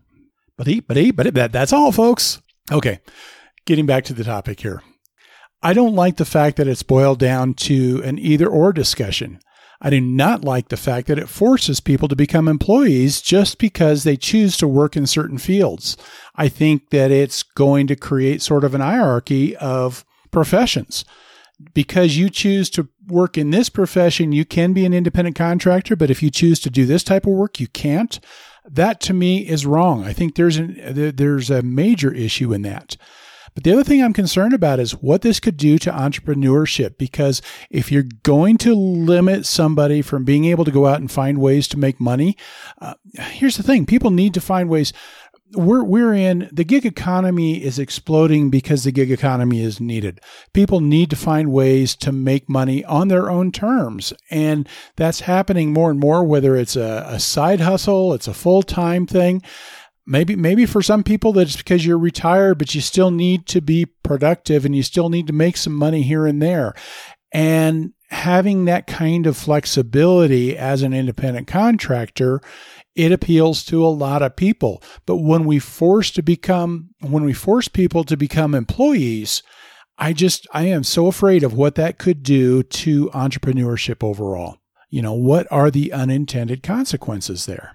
But, 0.56 0.68
but, 0.86 1.16
but 1.16 1.34
that, 1.34 1.52
that's 1.52 1.72
all, 1.72 1.92
folks. 1.92 2.40
Okay. 2.72 3.00
Getting 3.66 3.84
back 3.84 4.04
to 4.04 4.14
the 4.14 4.24
topic 4.24 4.60
here. 4.60 4.82
I 5.64 5.72
don't 5.72 5.94
like 5.94 6.18
the 6.18 6.26
fact 6.26 6.58
that 6.58 6.68
it's 6.68 6.82
boiled 6.82 7.18
down 7.18 7.54
to 7.54 8.02
an 8.04 8.18
either 8.18 8.46
or 8.46 8.70
discussion. 8.70 9.40
I 9.80 9.88
do 9.88 9.98
not 9.98 10.44
like 10.44 10.68
the 10.68 10.76
fact 10.76 11.06
that 11.06 11.18
it 11.18 11.28
forces 11.28 11.80
people 11.80 12.06
to 12.08 12.14
become 12.14 12.48
employees 12.48 13.22
just 13.22 13.58
because 13.58 14.04
they 14.04 14.18
choose 14.18 14.58
to 14.58 14.68
work 14.68 14.94
in 14.94 15.06
certain 15.06 15.38
fields. 15.38 15.96
I 16.34 16.48
think 16.48 16.90
that 16.90 17.10
it's 17.10 17.42
going 17.42 17.86
to 17.86 17.96
create 17.96 18.42
sort 18.42 18.62
of 18.62 18.74
an 18.74 18.82
hierarchy 18.82 19.56
of 19.56 20.04
professions. 20.30 21.06
Because 21.72 22.18
you 22.18 22.28
choose 22.28 22.68
to 22.70 22.88
work 23.06 23.38
in 23.38 23.50
this 23.50 23.70
profession, 23.70 24.32
you 24.32 24.44
can 24.44 24.74
be 24.74 24.84
an 24.84 24.92
independent 24.92 25.34
contractor, 25.36 25.96
but 25.96 26.10
if 26.10 26.22
you 26.22 26.30
choose 26.30 26.60
to 26.60 26.70
do 26.70 26.84
this 26.84 27.04
type 27.04 27.26
of 27.26 27.32
work, 27.32 27.58
you 27.58 27.68
can't. 27.68 28.20
That 28.66 29.00
to 29.02 29.14
me 29.14 29.48
is 29.48 29.64
wrong. 29.64 30.04
I 30.04 30.12
think 30.12 30.34
there's 30.34 30.58
an, 30.58 30.76
there's 31.16 31.50
a 31.50 31.62
major 31.62 32.12
issue 32.12 32.52
in 32.52 32.62
that. 32.62 32.98
But 33.54 33.64
the 33.64 33.72
other 33.72 33.84
thing 33.84 34.02
I'm 34.02 34.12
concerned 34.12 34.52
about 34.52 34.80
is 34.80 34.92
what 34.92 35.22
this 35.22 35.40
could 35.40 35.56
do 35.56 35.78
to 35.78 35.90
entrepreneurship. 35.90 36.98
Because 36.98 37.40
if 37.70 37.92
you're 37.92 38.06
going 38.22 38.58
to 38.58 38.74
limit 38.74 39.46
somebody 39.46 40.02
from 40.02 40.24
being 40.24 40.44
able 40.44 40.64
to 40.64 40.70
go 40.70 40.86
out 40.86 41.00
and 41.00 41.10
find 41.10 41.38
ways 41.38 41.68
to 41.68 41.78
make 41.78 42.00
money, 42.00 42.36
uh, 42.80 42.94
here's 43.14 43.56
the 43.56 43.62
thing 43.62 43.86
people 43.86 44.10
need 44.10 44.34
to 44.34 44.40
find 44.40 44.68
ways 44.68 44.92
we're 45.56 45.84
we're 45.84 46.14
in 46.14 46.48
the 46.52 46.64
gig 46.64 46.86
economy 46.86 47.62
is 47.62 47.78
exploding 47.78 48.50
because 48.50 48.84
the 48.84 48.92
gig 48.92 49.10
economy 49.10 49.60
is 49.60 49.80
needed. 49.80 50.20
People 50.52 50.80
need 50.80 51.10
to 51.10 51.16
find 51.16 51.52
ways 51.52 51.94
to 51.96 52.12
make 52.12 52.48
money 52.48 52.84
on 52.84 53.08
their 53.08 53.30
own 53.30 53.52
terms, 53.52 54.12
and 54.30 54.68
that's 54.96 55.20
happening 55.20 55.72
more 55.72 55.90
and 55.90 56.00
more. 56.00 56.24
Whether 56.24 56.56
it's 56.56 56.76
a, 56.76 57.04
a 57.08 57.20
side 57.20 57.60
hustle, 57.60 58.14
it's 58.14 58.28
a 58.28 58.34
full 58.34 58.62
time 58.62 59.06
thing. 59.06 59.42
Maybe 60.06 60.36
maybe 60.36 60.66
for 60.66 60.82
some 60.82 61.02
people 61.02 61.32
that's 61.32 61.56
because 61.56 61.86
you're 61.86 61.98
retired, 61.98 62.58
but 62.58 62.74
you 62.74 62.80
still 62.80 63.10
need 63.10 63.46
to 63.46 63.62
be 63.62 63.86
productive 63.86 64.64
and 64.64 64.76
you 64.76 64.82
still 64.82 65.08
need 65.08 65.26
to 65.28 65.32
make 65.32 65.56
some 65.56 65.74
money 65.74 66.02
here 66.02 66.26
and 66.26 66.42
there. 66.42 66.74
And 67.32 67.94
having 68.10 68.66
that 68.66 68.86
kind 68.86 69.26
of 69.26 69.36
flexibility 69.36 70.56
as 70.56 70.82
an 70.82 70.92
independent 70.92 71.48
contractor, 71.48 72.40
it 72.94 73.12
appeals 73.12 73.64
to 73.64 73.84
a 73.84 73.88
lot 73.88 74.22
of 74.22 74.36
people. 74.36 74.82
But 75.06 75.16
when 75.16 75.44
we 75.44 75.58
force 75.58 76.10
to 76.12 76.22
become 76.22 76.90
when 77.00 77.24
we 77.24 77.32
force 77.32 77.68
people 77.68 78.04
to 78.04 78.16
become 78.16 78.54
employees, 78.54 79.42
I 79.98 80.12
just 80.12 80.46
I 80.52 80.64
am 80.64 80.84
so 80.84 81.06
afraid 81.06 81.42
of 81.42 81.54
what 81.54 81.76
that 81.76 81.98
could 81.98 82.22
do 82.22 82.62
to 82.62 83.10
entrepreneurship 83.10 84.04
overall. 84.04 84.58
You 84.90 85.02
know, 85.02 85.14
what 85.14 85.46
are 85.50 85.70
the 85.70 85.92
unintended 85.92 86.62
consequences 86.62 87.46
there? 87.46 87.74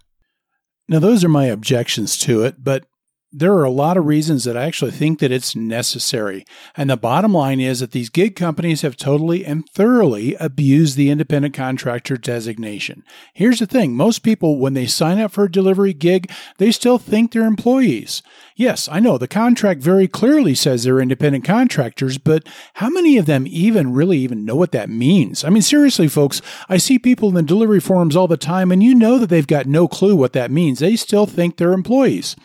Now, 0.90 0.98
those 0.98 1.24
are 1.24 1.30
my 1.30 1.46
objections 1.46 2.18
to 2.18 2.44
it, 2.44 2.64
but 2.64 2.86
there 3.32 3.54
are 3.54 3.64
a 3.64 3.70
lot 3.70 3.96
of 3.96 4.08
reasons 4.08 4.44
that 4.44 4.58
I 4.58 4.64
actually 4.64 4.90
think 4.90 5.20
that 5.20 5.32
it's 5.32 5.56
necessary. 5.56 6.46
And 6.76 6.90
the 6.90 6.98
bottom 6.98 7.32
line 7.32 7.60
is 7.60 7.80
that 7.80 7.92
these 7.92 8.10
gig 8.10 8.36
companies 8.36 8.82
have 8.82 8.98
totally 8.98 9.46
and 9.46 9.70
thoroughly 9.70 10.34
abused 10.36 10.98
the 10.98 11.12
independent 11.12 11.54
contractor 11.54 12.18
designation. 12.18 13.04
Here's 13.34 13.60
the 13.60 13.68
thing 13.68 13.96
most 13.96 14.20
people, 14.20 14.58
when 14.58 14.74
they 14.74 14.88
sign 14.88 15.20
up 15.20 15.32
for 15.32 15.44
a 15.44 15.52
delivery 15.52 15.94
gig, 15.94 16.32
they 16.58 16.72
still 16.72 16.98
think 16.98 17.32
they're 17.32 17.44
employees. 17.44 18.24
Yes, 18.56 18.90
I 18.92 19.00
know 19.00 19.20
the 19.20 19.28
contract 19.28 19.82
very 19.82 20.08
clearly 20.08 20.56
says 20.56 20.84
they're 20.84 21.00
independent 21.00 21.46
contractors, 21.46 22.18
but 22.18 22.48
how 22.76 22.90
many 22.90 23.18
of 23.18 23.28
them 23.28 23.46
even 23.48 23.94
really 23.94 24.18
even 24.18 24.44
know 24.44 24.56
what 24.56 24.72
that 24.72 24.90
means? 24.90 25.44
I 25.44 25.50
mean, 25.50 25.62
seriously, 25.62 26.08
folks, 26.08 26.42
I 26.68 26.78
see 26.78 26.98
people 26.98 27.30
in 27.30 27.36
the 27.36 27.44
delivery 27.44 27.80
forums 27.80 28.16
all 28.16 28.28
the 28.28 28.38
time, 28.38 28.72
and 28.72 28.82
you 28.82 28.96
know 28.96 29.20
that 29.20 29.30
they've 29.30 29.46
got 29.46 29.68
no 29.68 29.88
clue 29.88 30.16
what 30.16 30.34
that 30.34 30.50
means. 30.50 30.80
They 30.80 30.96
still 30.96 31.28
think 31.28 31.58
they're 31.58 31.74
employees. 31.74 32.36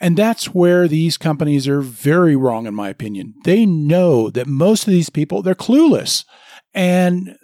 And 0.00 0.16
that's 0.16 0.54
where 0.54 0.86
these 0.86 1.16
companies 1.16 1.66
are 1.66 1.80
very 1.80 2.36
wrong, 2.36 2.66
in 2.66 2.74
my 2.74 2.88
opinion. 2.88 3.34
They 3.44 3.66
know 3.66 4.30
that 4.30 4.46
most 4.46 4.86
of 4.86 4.92
these 4.92 5.10
people, 5.10 5.42
they're 5.42 5.54
clueless 5.54 6.24
and 6.72 7.36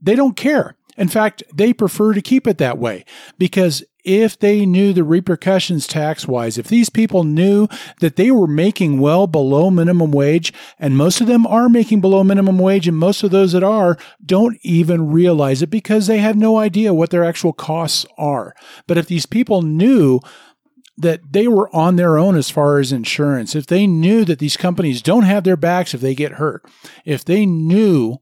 they 0.00 0.14
don't 0.14 0.36
care. 0.36 0.76
In 0.96 1.08
fact, 1.08 1.42
they 1.52 1.72
prefer 1.72 2.12
to 2.12 2.22
keep 2.22 2.46
it 2.46 2.58
that 2.58 2.78
way 2.78 3.04
because 3.36 3.82
if 4.04 4.38
they 4.38 4.66
knew 4.66 4.92
the 4.92 5.02
repercussions 5.02 5.86
tax 5.86 6.28
wise, 6.28 6.58
if 6.58 6.68
these 6.68 6.90
people 6.90 7.24
knew 7.24 7.66
that 8.00 8.16
they 8.16 8.30
were 8.30 8.46
making 8.46 9.00
well 9.00 9.26
below 9.26 9.70
minimum 9.70 10.12
wage, 10.12 10.52
and 10.78 10.96
most 10.96 11.20
of 11.20 11.26
them 11.26 11.46
are 11.46 11.68
making 11.68 12.00
below 12.00 12.22
minimum 12.22 12.58
wage, 12.58 12.86
and 12.86 12.98
most 12.98 13.22
of 13.22 13.30
those 13.30 13.52
that 13.52 13.62
are 13.62 13.96
don't 14.24 14.58
even 14.62 15.10
realize 15.10 15.62
it 15.62 15.70
because 15.70 16.06
they 16.06 16.18
have 16.18 16.36
no 16.36 16.58
idea 16.58 16.94
what 16.94 17.10
their 17.10 17.24
actual 17.24 17.54
costs 17.54 18.04
are. 18.18 18.54
But 18.86 18.98
if 18.98 19.06
these 19.06 19.26
people 19.26 19.62
knew 19.62 20.20
that 20.96 21.32
they 21.32 21.48
were 21.48 21.74
on 21.74 21.96
their 21.96 22.16
own 22.18 22.36
as 22.36 22.50
far 22.50 22.78
as 22.78 22.92
insurance, 22.92 23.54
if 23.54 23.66
they 23.66 23.86
knew 23.86 24.24
that 24.24 24.38
these 24.38 24.56
companies 24.56 25.02
don't 25.02 25.24
have 25.24 25.44
their 25.44 25.56
backs 25.56 25.94
if 25.94 26.00
they 26.00 26.14
get 26.14 26.32
hurt, 26.32 26.64
if 27.04 27.24
they 27.24 27.44
knew 27.44 28.18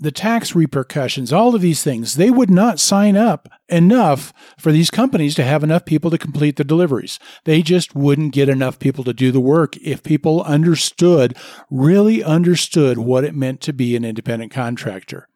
the 0.00 0.10
tax 0.10 0.54
repercussions, 0.54 1.30
all 1.30 1.54
of 1.54 1.60
these 1.60 1.84
things, 1.84 2.14
they 2.14 2.30
would 2.30 2.48
not 2.48 2.80
sign 2.80 3.18
up 3.18 3.50
enough 3.68 4.32
for 4.58 4.72
these 4.72 4.90
companies 4.90 5.34
to 5.34 5.44
have 5.44 5.62
enough 5.62 5.84
people 5.84 6.10
to 6.10 6.16
complete 6.16 6.56
the 6.56 6.64
deliveries. 6.64 7.18
They 7.44 7.60
just 7.60 7.94
wouldn't 7.94 8.32
get 8.32 8.48
enough 8.48 8.78
people 8.78 9.04
to 9.04 9.12
do 9.12 9.30
the 9.30 9.40
work 9.40 9.76
if 9.76 10.02
people 10.02 10.42
understood, 10.42 11.36
really 11.70 12.24
understood 12.24 12.96
what 12.96 13.24
it 13.24 13.34
meant 13.34 13.60
to 13.62 13.74
be 13.74 13.94
an 13.94 14.06
independent 14.06 14.50
contractor. 14.52 15.28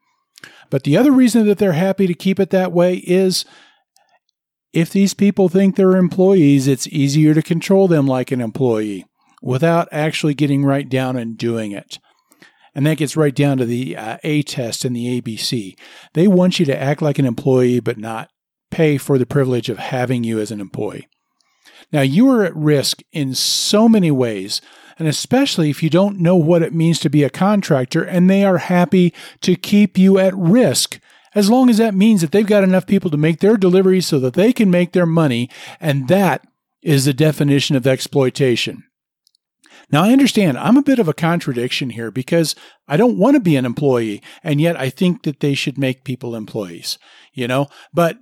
But 0.71 0.85
the 0.85 0.97
other 0.97 1.12
reason 1.12 1.47
that 1.47 1.59
they're 1.59 1.73
happy 1.73 2.06
to 2.06 2.14
keep 2.14 2.40
it 2.40 2.49
that 2.50 2.73
way 2.73 2.97
is 2.97 3.44
if 4.75 4.90
these 4.90 5.14
people 5.14 5.49
think 5.49 5.76
they're 5.76 5.97
employees, 5.97 6.66
it's 6.66 6.88
easier 6.88 7.33
to 7.33 7.43
control 7.43 7.87
them 7.87 8.07
like 8.07 8.33
an 8.33 8.40
employee 8.40 9.07
without 9.40 9.88
actually 9.93 10.35
getting 10.35 10.64
right 10.64 10.88
down 10.88 11.16
and 11.16 11.38
doing 11.38 11.71
it. 11.71 11.99
And 12.75 12.85
that 12.85 12.97
gets 12.97 13.16
right 13.16 13.35
down 13.35 13.59
to 13.59 13.64
the 13.64 13.97
uh, 13.97 14.19
A 14.25 14.43
test 14.43 14.85
and 14.85 14.97
the 14.97 15.21
ABC. 15.21 15.78
They 16.14 16.26
want 16.26 16.59
you 16.59 16.66
to 16.66 16.76
act 16.76 17.00
like 17.00 17.21
an 17.21 17.25
employee, 17.25 17.78
but 17.78 17.99
not 17.99 18.31
pay 18.73 18.99
for 18.99 19.16
the 19.16 19.26
privilege 19.26 19.69
of 19.69 19.78
having 19.78 20.25
you 20.25 20.40
as 20.40 20.50
an 20.50 20.61
employee. 20.61 21.07
Now, 21.93 22.00
you 22.00 22.28
are 22.31 22.45
at 22.45 22.57
risk 22.57 23.02
in 23.12 23.35
so 23.35 23.88
many 23.88 24.11
ways, 24.11 24.61
and 24.99 25.07
especially 25.07 25.71
if 25.71 25.85
you 25.85 25.90
don't 25.90 26.19
know 26.19 26.35
what 26.35 26.62
it 26.62 26.75
means 26.75 26.99
to 27.00 27.11
be 27.11 27.23
a 27.23 27.31
contractor, 27.31 28.02
and 28.02 28.28
they 28.28 28.45
are 28.45 28.59
happy 28.59 29.14
to 29.43 29.54
keep 29.54 29.97
you 29.97 30.19
at 30.19 30.35
risk 30.37 30.99
as 31.35 31.50
long 31.50 31.69
as 31.69 31.79
that 31.79 31.95
means 31.95 32.21
that 32.21 32.33
they've 32.33 32.47
got 32.47 32.64
enough 32.64 32.87
people 32.87 33.11
to 33.11 33.17
make 33.17 33.41
their 33.41 33.57
deliveries 33.57 34.07
so 34.07 34.19
that 34.21 34.35
they 34.35 34.53
can 34.53 34.71
make 34.71 34.93
their 34.93 35.07
money. 35.07 35.50
And 35.81 36.09
that 36.09 36.47
is 36.83 37.05
the 37.05 37.14
definition 37.14 37.76
of 37.76 37.87
exploitation. 37.87 38.85
Now, 39.91 40.05
I 40.05 40.12
understand 40.12 40.59
I'm 40.59 40.76
a 40.76 40.83
bit 40.83 40.99
of 40.99 41.09
a 41.09 41.14
contradiction 41.14 41.91
here 41.91 42.11
because 42.11 42.55
I 42.88 42.97
don't 42.97 43.19
want 43.19 43.35
to 43.35 43.41
be 43.41 43.57
an 43.57 43.64
employee, 43.64 44.23
and 44.43 44.61
yet 44.61 44.79
I 44.79 44.91
think 44.91 45.25
that 45.25 45.41
they 45.41 45.55
should 45.55 45.79
make 45.79 46.05
people 46.05 46.35
employees, 46.35 46.99
you 47.33 47.47
know? 47.47 47.69
But 47.93 48.19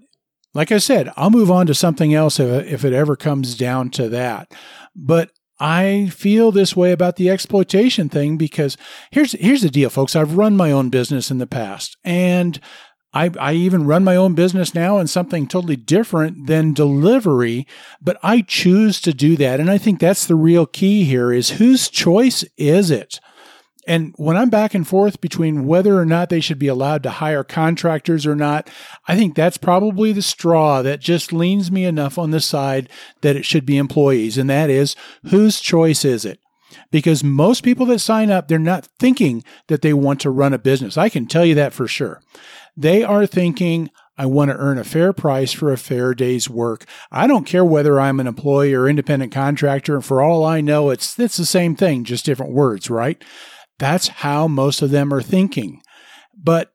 like 0.54 0.72
I 0.72 0.78
said, 0.78 1.12
I'll 1.16 1.30
move 1.30 1.50
on 1.50 1.66
to 1.66 1.74
something 1.74 2.12
else 2.12 2.38
if, 2.40 2.84
it 2.84 2.92
ever 2.92 3.16
comes 3.16 3.56
down 3.56 3.90
to 3.90 4.08
that. 4.10 4.52
But 4.94 5.30
I 5.58 6.10
feel 6.12 6.50
this 6.50 6.76
way 6.76 6.92
about 6.92 7.16
the 7.16 7.30
exploitation 7.30 8.08
thing 8.08 8.36
because 8.36 8.76
here's 9.10 9.32
here's 9.32 9.62
the 9.62 9.70
deal, 9.70 9.90
folks. 9.90 10.16
I've 10.16 10.36
run 10.36 10.56
my 10.56 10.72
own 10.72 10.90
business 10.90 11.30
in 11.30 11.38
the 11.38 11.46
past, 11.46 11.96
and 12.02 12.58
I, 13.14 13.30
I 13.38 13.52
even 13.52 13.86
run 13.86 14.04
my 14.04 14.16
own 14.16 14.34
business 14.34 14.74
now 14.74 14.98
in 14.98 15.06
something 15.06 15.46
totally 15.46 15.76
different 15.76 16.46
than 16.46 16.72
delivery, 16.72 17.66
but 18.00 18.18
I 18.22 18.40
choose 18.40 19.00
to 19.02 19.12
do 19.12 19.36
that. 19.36 19.60
And 19.60 19.70
I 19.70 19.78
think 19.78 20.00
that's 20.00 20.26
the 20.26 20.34
real 20.34 20.66
key 20.66 21.04
here 21.04 21.32
is 21.32 21.50
whose 21.50 21.88
choice 21.88 22.44
is 22.56 22.90
it? 22.90 23.20
And 23.86 24.14
when 24.16 24.36
I'm 24.36 24.48
back 24.48 24.74
and 24.74 24.86
forth 24.86 25.20
between 25.20 25.66
whether 25.66 25.98
or 25.98 26.06
not 26.06 26.28
they 26.28 26.40
should 26.40 26.58
be 26.58 26.68
allowed 26.68 27.02
to 27.02 27.10
hire 27.10 27.42
contractors 27.42 28.26
or 28.26 28.36
not, 28.36 28.70
I 29.08 29.16
think 29.16 29.34
that's 29.34 29.56
probably 29.56 30.12
the 30.12 30.22
straw 30.22 30.82
that 30.82 31.00
just 31.00 31.32
leans 31.32 31.72
me 31.72 31.84
enough 31.84 32.16
on 32.16 32.30
the 32.30 32.40
side 32.40 32.88
that 33.22 33.34
it 33.34 33.44
should 33.44 33.66
be 33.66 33.76
employees. 33.76 34.38
And 34.38 34.48
that 34.48 34.70
is 34.70 34.94
whose 35.26 35.60
choice 35.60 36.04
is 36.04 36.24
it? 36.24 36.38
Because 36.90 37.24
most 37.24 37.64
people 37.64 37.86
that 37.86 37.98
sign 37.98 38.30
up, 38.30 38.48
they're 38.48 38.58
not 38.58 38.88
thinking 38.98 39.42
that 39.66 39.82
they 39.82 39.92
want 39.92 40.20
to 40.20 40.30
run 40.30 40.52
a 40.52 40.58
business. 40.58 40.96
I 40.96 41.08
can 41.08 41.26
tell 41.26 41.44
you 41.44 41.56
that 41.56 41.72
for 41.72 41.88
sure. 41.88 42.22
They 42.76 43.02
are 43.02 43.26
thinking, 43.26 43.90
I 44.16 44.26
want 44.26 44.50
to 44.50 44.56
earn 44.56 44.78
a 44.78 44.84
fair 44.84 45.12
price 45.12 45.52
for 45.52 45.72
a 45.72 45.78
fair 45.78 46.14
day's 46.14 46.48
work. 46.48 46.84
I 47.10 47.26
don't 47.26 47.46
care 47.46 47.64
whether 47.64 47.98
I'm 48.00 48.20
an 48.20 48.26
employee 48.26 48.74
or 48.74 48.88
independent 48.88 49.32
contractor. 49.32 49.94
And 49.94 50.04
for 50.04 50.22
all 50.22 50.44
I 50.44 50.60
know, 50.60 50.90
it's, 50.90 51.18
it's 51.18 51.36
the 51.36 51.46
same 51.46 51.76
thing, 51.76 52.04
just 52.04 52.24
different 52.24 52.52
words, 52.52 52.90
right? 52.90 53.22
That's 53.78 54.08
how 54.08 54.48
most 54.48 54.82
of 54.82 54.90
them 54.90 55.12
are 55.12 55.22
thinking. 55.22 55.82
But 56.36 56.72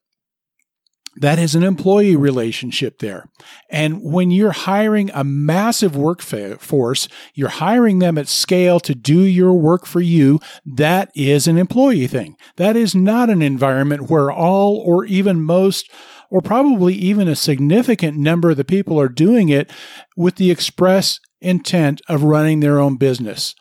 that 1.19 1.39
is 1.39 1.55
an 1.55 1.63
employee 1.63 2.15
relationship 2.15 2.99
there. 2.99 3.29
And 3.69 4.01
when 4.03 4.31
you're 4.31 4.51
hiring 4.51 5.09
a 5.13 5.23
massive 5.23 5.95
workforce, 5.95 7.07
you're 7.33 7.49
hiring 7.49 7.99
them 7.99 8.17
at 8.17 8.27
scale 8.27 8.79
to 8.81 8.93
do 8.93 9.21
your 9.21 9.53
work 9.53 9.85
for 9.85 10.01
you. 10.01 10.39
That 10.65 11.11
is 11.15 11.47
an 11.47 11.57
employee 11.57 12.07
thing. 12.07 12.37
That 12.57 12.75
is 12.75 12.93
not 12.93 13.29
an 13.29 13.41
environment 13.41 14.09
where 14.09 14.31
all 14.31 14.77
or 14.77 15.05
even 15.05 15.41
most 15.41 15.89
or 16.29 16.41
probably 16.41 16.93
even 16.93 17.27
a 17.27 17.35
significant 17.35 18.17
number 18.17 18.51
of 18.51 18.57
the 18.57 18.65
people 18.65 18.99
are 18.99 19.09
doing 19.09 19.49
it 19.49 19.71
with 20.15 20.35
the 20.35 20.51
express 20.51 21.19
intent 21.41 22.01
of 22.07 22.23
running 22.23 22.59
their 22.59 22.79
own 22.79 22.97
business. 22.97 23.55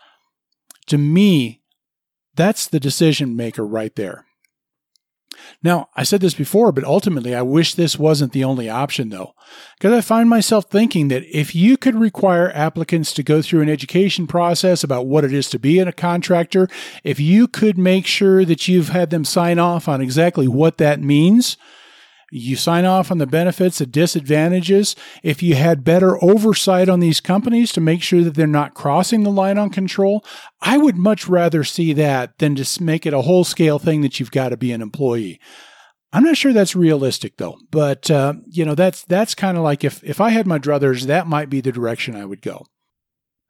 To 0.88 0.98
me, 0.98 1.62
that's 2.34 2.68
the 2.68 2.80
decision 2.80 3.36
maker 3.36 3.66
right 3.66 3.94
there. 3.96 4.25
Now, 5.62 5.88
I 5.94 6.02
said 6.02 6.20
this 6.20 6.34
before, 6.34 6.72
but 6.72 6.84
ultimately 6.84 7.34
I 7.34 7.42
wish 7.42 7.74
this 7.74 7.98
wasn't 7.98 8.32
the 8.32 8.44
only 8.44 8.68
option 8.68 9.08
though, 9.08 9.34
because 9.78 9.92
I 9.92 10.00
find 10.00 10.28
myself 10.28 10.66
thinking 10.66 11.08
that 11.08 11.24
if 11.30 11.54
you 11.54 11.76
could 11.76 11.94
require 11.94 12.50
applicants 12.52 13.12
to 13.14 13.22
go 13.22 13.42
through 13.42 13.62
an 13.62 13.68
education 13.68 14.26
process 14.26 14.84
about 14.84 15.06
what 15.06 15.24
it 15.24 15.32
is 15.32 15.48
to 15.50 15.58
be 15.58 15.78
a 15.78 15.92
contractor, 15.92 16.68
if 17.04 17.20
you 17.20 17.48
could 17.48 17.78
make 17.78 18.06
sure 18.06 18.44
that 18.44 18.68
you've 18.68 18.88
had 18.90 19.10
them 19.10 19.24
sign 19.24 19.58
off 19.58 19.88
on 19.88 20.00
exactly 20.00 20.48
what 20.48 20.78
that 20.78 21.00
means, 21.00 21.56
you 22.30 22.56
sign 22.56 22.84
off 22.84 23.10
on 23.10 23.18
the 23.18 23.26
benefits, 23.26 23.78
the 23.78 23.86
disadvantages. 23.86 24.96
If 25.22 25.42
you 25.42 25.54
had 25.54 25.84
better 25.84 26.22
oversight 26.22 26.88
on 26.88 27.00
these 27.00 27.20
companies 27.20 27.72
to 27.72 27.80
make 27.80 28.02
sure 28.02 28.22
that 28.24 28.34
they're 28.34 28.46
not 28.46 28.74
crossing 28.74 29.22
the 29.22 29.30
line 29.30 29.58
on 29.58 29.70
control, 29.70 30.24
I 30.60 30.78
would 30.78 30.96
much 30.96 31.28
rather 31.28 31.62
see 31.62 31.92
that 31.94 32.38
than 32.38 32.56
just 32.56 32.80
make 32.80 33.06
it 33.06 33.14
a 33.14 33.22
whole 33.22 33.44
scale 33.44 33.78
thing 33.78 34.00
that 34.00 34.18
you've 34.18 34.32
got 34.32 34.48
to 34.48 34.56
be 34.56 34.72
an 34.72 34.82
employee. 34.82 35.40
I'm 36.12 36.24
not 36.24 36.36
sure 36.36 36.52
that's 36.52 36.74
realistic 36.74 37.36
though, 37.36 37.58
but 37.70 38.10
uh, 38.10 38.34
you 38.46 38.64
know 38.64 38.74
that's 38.74 39.02
that's 39.02 39.34
kind 39.34 39.56
of 39.56 39.62
like 39.62 39.84
if 39.84 40.02
if 40.02 40.20
I 40.20 40.30
had 40.30 40.46
my 40.46 40.58
druthers, 40.58 41.02
that 41.02 41.26
might 41.26 41.50
be 41.50 41.60
the 41.60 41.72
direction 41.72 42.16
I 42.16 42.24
would 42.24 42.42
go. 42.42 42.64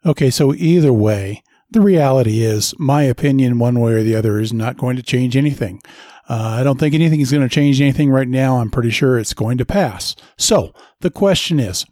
Okay, 0.05 0.31
so 0.31 0.55
either 0.55 0.93
way, 0.93 1.43
the 1.71 1.81
reality 1.81 2.43
is 2.43 2.75
my 2.79 3.03
opinion, 3.03 3.59
one 3.59 3.81
way 3.81 3.93
or 3.93 4.03
the 4.03 4.17
other, 4.17 4.41
is 4.41 4.53
not 4.53 4.79
going 4.79 4.97
to 4.97 5.03
change 5.03 5.37
anything. 5.37 5.81
Uh, 6.29 6.57
I 6.61 6.63
don't 6.65 6.79
think 6.79 6.95
anything 6.95 7.21
is 7.21 7.31
going 7.31 7.49
to 7.49 7.55
change 7.55 7.81
anything 7.81 8.11
right 8.11 8.29
now. 8.29 8.59
I'm 8.59 8.71
pretty 8.71 8.91
sure 8.91 9.19
it's 9.19 9.35
going 9.35 9.59
to 9.59 9.65
pass. 9.65 10.17
So 10.37 10.73
the 11.01 11.11
question 11.11 11.61
is, 11.61 11.87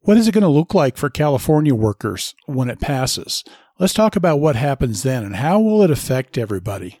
what 0.00 0.16
is 0.16 0.28
it 0.28 0.32
going 0.32 0.42
to 0.42 0.48
look 0.48 0.74
like 0.74 0.96
for 0.96 1.10
California 1.10 1.74
workers 1.74 2.34
when 2.46 2.70
it 2.70 2.80
passes? 2.80 3.42
Let's 3.78 3.94
talk 3.94 4.14
about 4.14 4.38
what 4.38 4.54
happens 4.54 5.02
then 5.02 5.24
and 5.24 5.36
how 5.36 5.58
will 5.58 5.82
it 5.82 5.90
affect 5.90 6.38
everybody? 6.38 7.00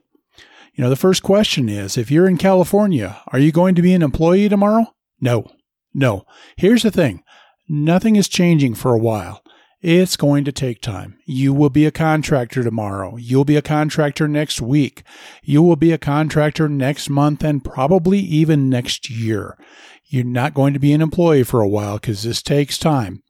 You 0.74 0.82
know, 0.82 0.90
the 0.90 0.96
first 0.96 1.22
question 1.22 1.68
is 1.68 1.96
if 1.96 2.10
you're 2.10 2.26
in 2.26 2.38
California, 2.38 3.20
are 3.28 3.38
you 3.38 3.52
going 3.52 3.76
to 3.76 3.82
be 3.82 3.94
an 3.94 4.02
employee 4.02 4.48
tomorrow? 4.48 4.86
No, 5.20 5.46
no. 5.92 6.24
Here's 6.56 6.82
the 6.82 6.90
thing 6.90 7.22
nothing 7.68 8.16
is 8.16 8.26
changing 8.26 8.74
for 8.74 8.92
a 8.92 8.98
while. 8.98 9.43
It's 9.84 10.16
going 10.16 10.46
to 10.46 10.52
take 10.52 10.80
time. 10.80 11.18
You 11.26 11.52
will 11.52 11.68
be 11.68 11.84
a 11.84 11.90
contractor 11.90 12.64
tomorrow. 12.64 13.16
You'll 13.16 13.44
be 13.44 13.56
a 13.56 13.60
contractor 13.60 14.26
next 14.26 14.62
week. 14.62 15.02
You 15.42 15.62
will 15.62 15.76
be 15.76 15.92
a 15.92 15.98
contractor 15.98 16.70
next 16.70 17.10
month 17.10 17.44
and 17.44 17.62
probably 17.62 18.18
even 18.18 18.70
next 18.70 19.10
year. 19.10 19.58
You're 20.06 20.24
not 20.24 20.54
going 20.54 20.72
to 20.72 20.80
be 20.80 20.94
an 20.94 21.02
employee 21.02 21.42
for 21.42 21.60
a 21.60 21.68
while 21.68 21.98
because 21.98 22.22
this 22.22 22.40
takes 22.40 22.78
time. 22.78 23.22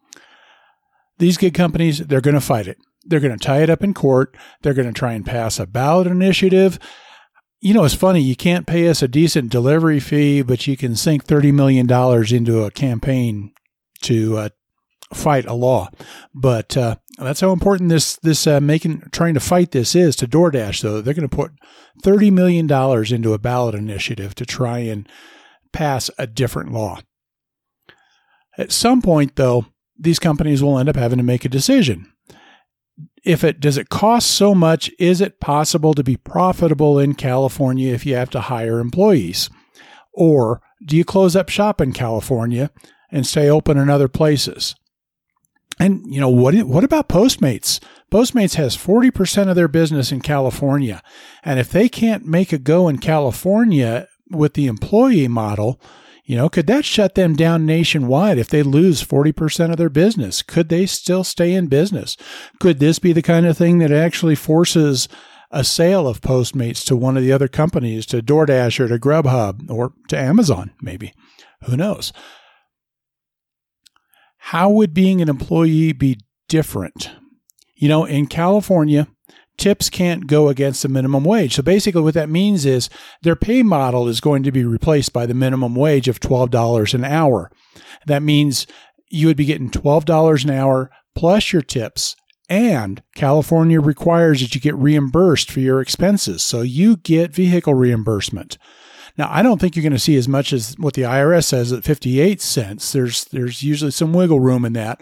These 1.18 1.38
gig 1.38 1.54
companies, 1.54 1.98
they're 1.98 2.20
going 2.20 2.36
to 2.36 2.40
fight 2.40 2.68
it. 2.68 2.78
They're 3.04 3.18
going 3.18 3.36
to 3.36 3.44
tie 3.44 3.62
it 3.64 3.70
up 3.70 3.82
in 3.82 3.92
court. 3.92 4.36
They're 4.62 4.74
going 4.74 4.86
to 4.86 4.94
try 4.96 5.14
and 5.14 5.26
pass 5.26 5.58
a 5.58 5.66
ballot 5.66 6.06
initiative. 6.06 6.78
You 7.58 7.74
know, 7.74 7.82
it's 7.82 7.94
funny. 7.94 8.20
You 8.20 8.36
can't 8.36 8.64
pay 8.64 8.86
us 8.86 9.02
a 9.02 9.08
decent 9.08 9.50
delivery 9.50 9.98
fee, 9.98 10.42
but 10.42 10.68
you 10.68 10.76
can 10.76 10.94
sink 10.94 11.26
$30 11.26 11.52
million 11.52 11.90
into 12.32 12.62
a 12.62 12.70
campaign 12.70 13.52
to 14.02 14.36
uh, 14.36 14.48
fight 15.12 15.46
a 15.46 15.54
law. 15.54 15.90
But 16.34 16.76
uh, 16.76 16.96
that's 17.18 17.40
how 17.40 17.52
important 17.52 17.90
this 17.90 18.16
this 18.16 18.46
uh, 18.46 18.60
making 18.60 19.02
trying 19.12 19.34
to 19.34 19.40
fight 19.40 19.72
this 19.72 19.94
is 19.94 20.16
to 20.16 20.26
DoorDash. 20.26 20.82
Though 20.82 21.00
they're 21.00 21.14
going 21.14 21.28
to 21.28 21.36
put 21.36 21.52
thirty 22.02 22.30
million 22.30 22.66
dollars 22.66 23.12
into 23.12 23.34
a 23.34 23.38
ballot 23.38 23.74
initiative 23.74 24.34
to 24.36 24.46
try 24.46 24.78
and 24.78 25.08
pass 25.72 26.10
a 26.18 26.26
different 26.26 26.72
law. 26.72 27.00
At 28.56 28.72
some 28.72 29.02
point, 29.02 29.36
though, 29.36 29.66
these 29.98 30.18
companies 30.18 30.62
will 30.62 30.78
end 30.78 30.88
up 30.88 30.96
having 30.96 31.18
to 31.18 31.24
make 31.24 31.44
a 31.44 31.48
decision. 31.48 32.12
If 33.24 33.42
it 33.42 33.58
does 33.58 33.76
it 33.76 33.88
cost 33.88 34.30
so 34.30 34.54
much, 34.54 34.90
is 34.98 35.20
it 35.20 35.40
possible 35.40 35.94
to 35.94 36.04
be 36.04 36.16
profitable 36.16 36.98
in 36.98 37.14
California 37.14 37.92
if 37.92 38.06
you 38.06 38.14
have 38.14 38.30
to 38.30 38.42
hire 38.42 38.78
employees? 38.78 39.50
Or 40.12 40.60
do 40.84 40.96
you 40.96 41.04
close 41.04 41.34
up 41.34 41.48
shop 41.48 41.80
in 41.80 41.92
California 41.92 42.70
and 43.10 43.26
stay 43.26 43.48
open 43.48 43.78
in 43.78 43.88
other 43.88 44.08
places? 44.08 44.76
And 45.78 46.02
you 46.12 46.20
know 46.20 46.28
what? 46.28 46.54
What 46.54 46.84
about 46.84 47.08
Postmates? 47.08 47.80
Postmates 48.10 48.54
has 48.54 48.76
forty 48.76 49.10
percent 49.10 49.50
of 49.50 49.56
their 49.56 49.68
business 49.68 50.12
in 50.12 50.20
California, 50.20 51.02
and 51.42 51.58
if 51.58 51.70
they 51.70 51.88
can't 51.88 52.26
make 52.26 52.52
a 52.52 52.58
go 52.58 52.88
in 52.88 52.98
California 52.98 54.06
with 54.30 54.54
the 54.54 54.66
employee 54.66 55.28
model, 55.28 55.80
you 56.24 56.36
know, 56.36 56.48
could 56.48 56.66
that 56.68 56.84
shut 56.84 57.16
them 57.16 57.34
down 57.34 57.66
nationwide 57.66 58.38
if 58.38 58.48
they 58.48 58.62
lose 58.62 59.02
forty 59.02 59.32
percent 59.32 59.72
of 59.72 59.78
their 59.78 59.90
business? 59.90 60.42
Could 60.42 60.68
they 60.68 60.86
still 60.86 61.24
stay 61.24 61.54
in 61.54 61.66
business? 61.66 62.16
Could 62.60 62.78
this 62.78 62.98
be 63.00 63.12
the 63.12 63.20
kind 63.20 63.44
of 63.44 63.58
thing 63.58 63.78
that 63.78 63.90
actually 63.90 64.36
forces 64.36 65.08
a 65.50 65.64
sale 65.64 66.08
of 66.08 66.20
Postmates 66.20 66.84
to 66.86 66.96
one 66.96 67.16
of 67.16 67.22
the 67.22 67.32
other 67.32 67.48
companies, 67.48 68.06
to 68.06 68.22
DoorDash 68.22 68.80
or 68.80 68.88
to 68.88 68.98
Grubhub 68.98 69.70
or 69.70 69.92
to 70.08 70.18
Amazon, 70.18 70.72
maybe? 70.80 71.14
Who 71.64 71.76
knows? 71.76 72.12
How 74.48 74.68
would 74.68 74.92
being 74.92 75.22
an 75.22 75.30
employee 75.30 75.94
be 75.94 76.18
different? 76.48 77.10
You 77.76 77.88
know, 77.88 78.04
in 78.04 78.26
California, 78.26 79.08
tips 79.56 79.88
can't 79.88 80.26
go 80.26 80.48
against 80.48 80.82
the 80.82 80.90
minimum 80.90 81.24
wage. 81.24 81.54
So 81.54 81.62
basically, 81.62 82.02
what 82.02 82.12
that 82.12 82.28
means 82.28 82.66
is 82.66 82.90
their 83.22 83.36
pay 83.36 83.62
model 83.62 84.06
is 84.06 84.20
going 84.20 84.42
to 84.42 84.52
be 84.52 84.62
replaced 84.62 85.14
by 85.14 85.24
the 85.24 85.32
minimum 85.32 85.74
wage 85.74 86.08
of 86.08 86.20
$12 86.20 86.92
an 86.92 87.04
hour. 87.06 87.50
That 88.04 88.22
means 88.22 88.66
you 89.08 89.28
would 89.28 89.38
be 89.38 89.46
getting 89.46 89.70
$12 89.70 90.44
an 90.44 90.50
hour 90.50 90.90
plus 91.14 91.54
your 91.54 91.62
tips. 91.62 92.14
And 92.46 93.02
California 93.14 93.80
requires 93.80 94.42
that 94.42 94.54
you 94.54 94.60
get 94.60 94.76
reimbursed 94.76 95.50
for 95.50 95.60
your 95.60 95.80
expenses. 95.80 96.42
So 96.42 96.60
you 96.60 96.98
get 96.98 97.32
vehicle 97.32 97.72
reimbursement. 97.72 98.58
Now, 99.16 99.28
I 99.30 99.42
don't 99.42 99.60
think 99.60 99.76
you're 99.76 99.82
going 99.82 99.92
to 99.92 99.98
see 99.98 100.16
as 100.16 100.26
much 100.26 100.52
as 100.52 100.74
what 100.78 100.94
the 100.94 101.02
IRS 101.02 101.44
says 101.44 101.72
at 101.72 101.84
58 101.84 102.40
cents. 102.40 102.92
There's 102.92 103.24
there's 103.26 103.62
usually 103.62 103.92
some 103.92 104.12
wiggle 104.12 104.40
room 104.40 104.64
in 104.64 104.72
that, 104.72 105.00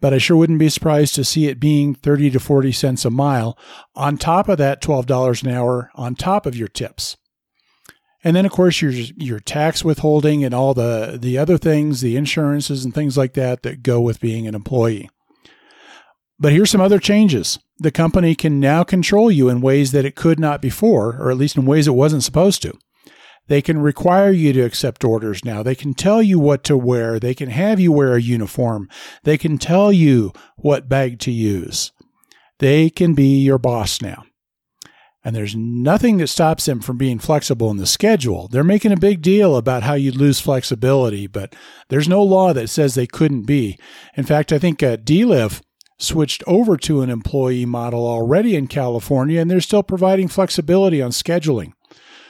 but 0.00 0.12
I 0.12 0.18
sure 0.18 0.36
wouldn't 0.36 0.58
be 0.58 0.68
surprised 0.68 1.14
to 1.14 1.24
see 1.24 1.46
it 1.46 1.60
being 1.60 1.94
30 1.94 2.30
to 2.32 2.40
40 2.40 2.72
cents 2.72 3.04
a 3.04 3.10
mile 3.10 3.56
on 3.94 4.18
top 4.18 4.48
of 4.48 4.58
that 4.58 4.82
$12 4.82 5.42
an 5.42 5.50
hour 5.50 5.90
on 5.94 6.14
top 6.14 6.44
of 6.44 6.56
your 6.56 6.68
tips. 6.68 7.16
And 8.22 8.36
then 8.36 8.44
of 8.44 8.52
course 8.52 8.82
your 8.82 8.92
your 8.92 9.40
tax 9.40 9.84
withholding 9.84 10.44
and 10.44 10.54
all 10.54 10.74
the 10.74 11.18
the 11.20 11.38
other 11.38 11.56
things, 11.56 12.00
the 12.00 12.16
insurances 12.16 12.84
and 12.84 12.94
things 12.94 13.16
like 13.16 13.32
that 13.34 13.62
that 13.62 13.82
go 13.82 14.00
with 14.00 14.20
being 14.20 14.46
an 14.46 14.54
employee. 14.54 15.08
But 16.38 16.52
here's 16.52 16.70
some 16.70 16.80
other 16.80 16.98
changes. 16.98 17.58
The 17.78 17.90
company 17.90 18.34
can 18.34 18.60
now 18.60 18.82
control 18.82 19.30
you 19.30 19.48
in 19.48 19.60
ways 19.60 19.92
that 19.92 20.04
it 20.04 20.16
could 20.16 20.38
not 20.38 20.60
before, 20.60 21.16
or 21.16 21.30
at 21.30 21.36
least 21.38 21.56
in 21.56 21.64
ways 21.64 21.86
it 21.86 21.92
wasn't 21.92 22.24
supposed 22.24 22.60
to. 22.62 22.76
They 23.46 23.60
can 23.60 23.78
require 23.78 24.32
you 24.32 24.52
to 24.54 24.62
accept 24.62 25.04
orders 25.04 25.44
now. 25.44 25.62
They 25.62 25.74
can 25.74 25.94
tell 25.94 26.22
you 26.22 26.38
what 26.38 26.64
to 26.64 26.76
wear. 26.76 27.18
They 27.18 27.34
can 27.34 27.50
have 27.50 27.78
you 27.78 27.92
wear 27.92 28.14
a 28.14 28.22
uniform. 28.22 28.88
They 29.24 29.36
can 29.36 29.58
tell 29.58 29.92
you 29.92 30.32
what 30.56 30.88
bag 30.88 31.18
to 31.20 31.30
use. 31.30 31.92
They 32.58 32.88
can 32.88 33.14
be 33.14 33.42
your 33.42 33.58
boss 33.58 34.00
now. 34.00 34.24
And 35.26 35.34
there's 35.34 35.56
nothing 35.56 36.18
that 36.18 36.28
stops 36.28 36.66
them 36.66 36.80
from 36.80 36.98
being 36.98 37.18
flexible 37.18 37.70
in 37.70 37.78
the 37.78 37.86
schedule. 37.86 38.46
They're 38.48 38.62
making 38.62 38.92
a 38.92 38.96
big 38.96 39.22
deal 39.22 39.56
about 39.56 39.82
how 39.82 39.94
you 39.94 40.12
lose 40.12 40.38
flexibility, 40.38 41.26
but 41.26 41.54
there's 41.88 42.08
no 42.08 42.22
law 42.22 42.52
that 42.52 42.68
says 42.68 42.94
they 42.94 43.06
couldn't 43.06 43.44
be. 43.44 43.78
In 44.16 44.24
fact, 44.24 44.52
I 44.52 44.58
think 44.58 44.82
uh, 44.82 44.98
switched 45.98 46.42
over 46.46 46.76
to 46.76 47.00
an 47.00 47.08
employee 47.08 47.64
model 47.64 48.06
already 48.06 48.54
in 48.54 48.66
California, 48.66 49.40
and 49.40 49.50
they're 49.50 49.62
still 49.62 49.82
providing 49.82 50.28
flexibility 50.28 51.00
on 51.00 51.10
scheduling. 51.10 51.72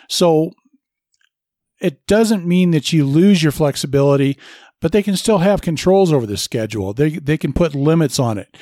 So 0.08 0.52
it 1.84 2.06
doesn't 2.06 2.46
mean 2.46 2.70
that 2.70 2.94
you 2.94 3.04
lose 3.04 3.42
your 3.42 3.52
flexibility, 3.52 4.38
but 4.80 4.92
they 4.92 5.02
can 5.02 5.16
still 5.16 5.38
have 5.38 5.60
controls 5.60 6.14
over 6.14 6.24
the 6.24 6.38
schedule. 6.38 6.94
They, 6.94 7.10
they 7.10 7.36
can 7.36 7.52
put 7.52 7.74
limits 7.74 8.18
on 8.18 8.38
it. 8.38 8.56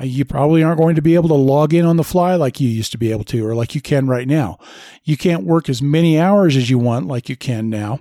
Uh, 0.00 0.04
you 0.06 0.24
probably 0.24 0.64
aren't 0.64 0.80
going 0.80 0.96
to 0.96 1.02
be 1.02 1.14
able 1.14 1.28
to 1.28 1.34
log 1.34 1.72
in 1.72 1.84
on 1.84 1.96
the 1.96 2.02
fly 2.02 2.34
like 2.34 2.60
you 2.60 2.68
used 2.68 2.90
to 2.90 2.98
be 2.98 3.12
able 3.12 3.22
to, 3.22 3.46
or 3.46 3.54
like 3.54 3.76
you 3.76 3.80
can 3.80 4.08
right 4.08 4.26
now. 4.26 4.58
You 5.04 5.16
can't 5.16 5.44
work 5.44 5.68
as 5.68 5.80
many 5.80 6.18
hours 6.18 6.56
as 6.56 6.68
you 6.68 6.78
want 6.78 7.06
like 7.06 7.28
you 7.28 7.36
can 7.36 7.70
now. 7.70 8.00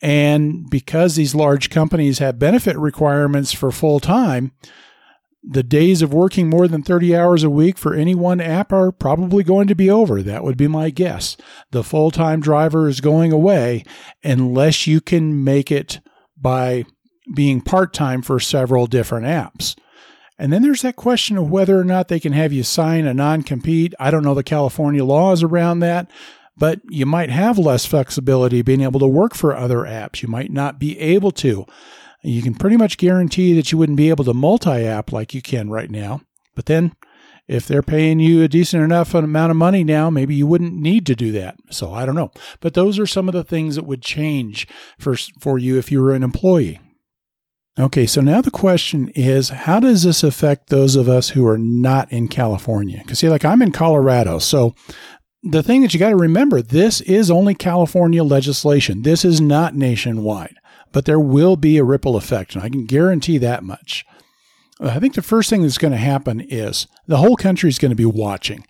And 0.00 0.70
because 0.70 1.16
these 1.16 1.34
large 1.34 1.68
companies 1.68 2.18
have 2.18 2.38
benefit 2.38 2.78
requirements 2.78 3.52
for 3.52 3.70
full 3.70 4.00
time, 4.00 4.52
the 5.42 5.62
days 5.62 6.02
of 6.02 6.12
working 6.12 6.50
more 6.50 6.66
than 6.66 6.82
30 6.82 7.16
hours 7.16 7.44
a 7.44 7.50
week 7.50 7.78
for 7.78 7.94
any 7.94 8.14
one 8.14 8.40
app 8.40 8.72
are 8.72 8.90
probably 8.90 9.44
going 9.44 9.68
to 9.68 9.74
be 9.74 9.90
over. 9.90 10.22
That 10.22 10.44
would 10.44 10.56
be 10.56 10.68
my 10.68 10.90
guess. 10.90 11.36
The 11.70 11.84
full 11.84 12.10
time 12.10 12.40
driver 12.40 12.88
is 12.88 13.00
going 13.00 13.32
away 13.32 13.84
unless 14.24 14.86
you 14.86 15.00
can 15.00 15.44
make 15.44 15.70
it 15.70 16.00
by 16.36 16.84
being 17.34 17.60
part 17.60 17.92
time 17.92 18.22
for 18.22 18.40
several 18.40 18.86
different 18.86 19.26
apps. 19.26 19.76
And 20.38 20.52
then 20.52 20.62
there's 20.62 20.82
that 20.82 20.96
question 20.96 21.36
of 21.36 21.50
whether 21.50 21.78
or 21.78 21.84
not 21.84 22.08
they 22.08 22.20
can 22.20 22.32
have 22.32 22.52
you 22.52 22.62
sign 22.62 23.06
a 23.06 23.14
non 23.14 23.42
compete. 23.42 23.94
I 23.98 24.10
don't 24.10 24.22
know 24.22 24.34
the 24.34 24.44
California 24.44 25.04
laws 25.04 25.42
around 25.42 25.80
that, 25.80 26.10
but 26.56 26.80
you 26.88 27.06
might 27.06 27.30
have 27.30 27.58
less 27.58 27.84
flexibility 27.84 28.62
being 28.62 28.80
able 28.80 29.00
to 29.00 29.06
work 29.06 29.34
for 29.34 29.56
other 29.56 29.78
apps. 29.78 30.22
You 30.22 30.28
might 30.28 30.52
not 30.52 30.78
be 30.78 30.98
able 30.98 31.32
to. 31.32 31.66
You 32.28 32.42
can 32.42 32.54
pretty 32.54 32.76
much 32.76 32.98
guarantee 32.98 33.54
that 33.54 33.72
you 33.72 33.78
wouldn't 33.78 33.96
be 33.96 34.10
able 34.10 34.24
to 34.24 34.34
multi 34.34 34.84
app 34.84 35.12
like 35.12 35.32
you 35.32 35.40
can 35.40 35.70
right 35.70 35.90
now. 35.90 36.20
But 36.54 36.66
then, 36.66 36.92
if 37.46 37.66
they're 37.66 37.82
paying 37.82 38.20
you 38.20 38.42
a 38.42 38.48
decent 38.48 38.82
enough 38.82 39.14
amount 39.14 39.50
of 39.50 39.56
money 39.56 39.82
now, 39.82 40.10
maybe 40.10 40.34
you 40.34 40.46
wouldn't 40.46 40.74
need 40.74 41.06
to 41.06 41.16
do 41.16 41.32
that. 41.32 41.56
So 41.70 41.94
I 41.94 42.04
don't 42.04 42.14
know. 42.14 42.30
But 42.60 42.74
those 42.74 42.98
are 42.98 43.06
some 43.06 43.28
of 43.28 43.32
the 43.32 43.44
things 43.44 43.76
that 43.76 43.86
would 43.86 44.02
change 44.02 44.68
for, 44.98 45.16
for 45.40 45.58
you 45.58 45.78
if 45.78 45.90
you 45.90 46.02
were 46.02 46.14
an 46.14 46.22
employee. 46.22 46.78
Okay, 47.78 48.06
so 48.06 48.20
now 48.20 48.42
the 48.42 48.50
question 48.50 49.08
is 49.14 49.48
how 49.50 49.80
does 49.80 50.02
this 50.02 50.22
affect 50.22 50.68
those 50.68 50.96
of 50.96 51.08
us 51.08 51.30
who 51.30 51.46
are 51.46 51.56
not 51.56 52.12
in 52.12 52.28
California? 52.28 52.98
Because, 52.98 53.20
see, 53.20 53.30
like 53.30 53.44
I'm 53.44 53.62
in 53.62 53.72
Colorado. 53.72 54.38
So 54.38 54.74
the 55.42 55.62
thing 55.62 55.80
that 55.80 55.94
you 55.94 56.00
got 56.00 56.10
to 56.10 56.16
remember 56.16 56.60
this 56.60 57.00
is 57.02 57.30
only 57.30 57.54
California 57.54 58.22
legislation, 58.22 59.02
this 59.02 59.24
is 59.24 59.40
not 59.40 59.74
nationwide 59.74 60.56
but 60.92 61.04
there 61.04 61.20
will 61.20 61.56
be 61.56 61.76
a 61.76 61.84
ripple 61.84 62.16
effect, 62.16 62.54
and 62.54 62.62
I 62.62 62.68
can 62.68 62.84
guarantee 62.84 63.38
that 63.38 63.62
much. 63.62 64.04
Uh, 64.80 64.88
I 64.88 64.98
think 64.98 65.14
the 65.14 65.22
first 65.22 65.50
thing 65.50 65.62
that's 65.62 65.78
going 65.78 65.92
to 65.92 65.98
happen 65.98 66.40
is 66.40 66.86
the 67.06 67.18
whole 67.18 67.36
country 67.36 67.68
is 67.68 67.78
going 67.78 67.90
to 67.90 67.96
be 67.96 68.04
watching. 68.04 68.64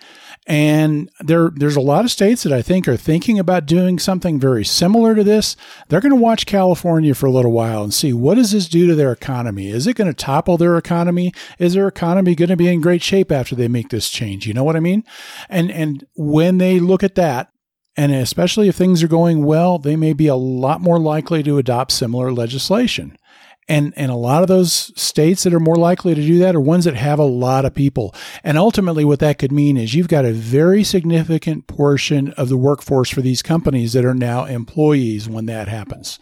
And 0.47 1.11
there, 1.21 1.51
there's 1.55 1.77
a 1.77 1.81
lot 1.81 2.07
of 2.07 2.11
states 2.11 2.43
that 2.43 2.55
I 2.55 2.63
think 2.63 2.89
are 2.89 2.97
thinking 2.97 3.39
about 3.39 3.67
doing 3.67 3.99
something 3.99 4.41
very 4.41 4.65
similar 4.65 5.15
to 5.15 5.23
this. 5.23 5.57
They're 5.89 6.01
going 6.01 6.15
to 6.15 6.17
watch 6.17 6.47
California 6.47 7.15
for 7.15 7.27
a 7.27 7.31
little 7.31 7.53
while 7.53 7.85
and 7.85 7.93
see 7.93 8.15
what 8.15 8.37
does 8.37 8.53
this 8.53 8.67
do 8.67 8.87
to 8.87 8.95
their 8.95 9.13
economy? 9.13 9.69
Is 9.69 9.87
it 9.87 9.95
going 9.95 10.09
to 10.09 10.15
topple 10.15 10.57
their 10.57 10.79
economy? 10.79 11.35
Is 11.59 11.75
their 11.75 11.87
economy 11.87 12.35
going 12.35 12.49
to 12.49 12.57
be 12.57 12.69
in 12.69 12.81
great 12.81 13.03
shape 13.03 13.31
after 13.31 13.55
they 13.55 13.69
make 13.69 13.91
this 13.91 14.09
change? 14.09 14.47
You 14.47 14.55
know 14.55 14.65
what 14.65 14.77
I 14.77 14.81
mean? 14.81 15.05
And 15.51 15.71
and 15.71 16.07
when 16.15 16.57
they 16.57 16.81
look 16.81 17.03
at 17.03 17.15
that, 17.17 17.53
and 17.99 18.13
especially 18.15 18.69
if 18.69 18.77
things 18.77 19.03
are 19.03 19.09
going 19.09 19.45
well, 19.45 19.77
they 19.77 19.97
may 19.97 20.13
be 20.13 20.29
a 20.29 20.37
lot 20.37 20.81
more 20.81 21.01
likely 21.01 21.43
to 21.43 21.59
adopt 21.59 21.91
similar 21.91 22.33
legislation. 22.33 23.19
And, 23.67 23.93
and 23.97 24.13
a 24.13 24.15
lot 24.15 24.43
of 24.43 24.49
those 24.49 24.93
states 24.99 25.43
that 25.43 25.53
are 25.53 25.59
more 25.59 25.75
likely 25.75 26.15
to 26.15 26.23
do 26.23 26.39
that 26.39 26.55
are 26.55 26.61
ones 26.61 26.85
that 26.85 26.95
have 26.95 27.19
a 27.19 27.25
lot 27.25 27.65
of 27.65 27.75
people. 27.75 28.15
And 28.45 28.57
ultimately, 28.57 29.05
what 29.05 29.19
that 29.19 29.41
could 29.41 29.51
mean 29.51 29.77
is 29.77 29.95
you've 29.95 30.07
got 30.07 30.25
a 30.25 30.33
very 30.33 30.85
significant 30.85 31.67
portion 31.67 32.31
of 32.35 32.49
the 32.49 32.57
workforce 32.57 33.11
for 33.11 33.21
these 33.21 33.43
companies 33.43 33.95
that 33.95 34.05
are 34.05 34.15
now 34.15 34.45
employees 34.45 35.29
when 35.29 35.47
that 35.47 35.67
happens. 35.67 36.21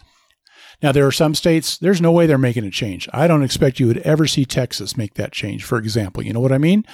Now, 0.81 0.91
there 0.91 1.05
are 1.05 1.11
some 1.11 1.35
states, 1.35 1.77
there's 1.77 2.01
no 2.01 2.11
way 2.11 2.25
they're 2.25 2.39
making 2.39 2.65
a 2.65 2.71
change. 2.71 3.07
I 3.13 3.27
don't 3.27 3.43
expect 3.43 3.79
you 3.79 3.85
would 3.85 3.99
ever 3.99 4.25
see 4.25 4.45
Texas 4.45 4.97
make 4.97 5.13
that 5.13 5.31
change, 5.31 5.63
for 5.63 5.77
example. 5.77 6.23
You 6.23 6.33
know 6.33 6.39
what 6.39 6.51
I 6.51 6.57
mean? 6.57 6.85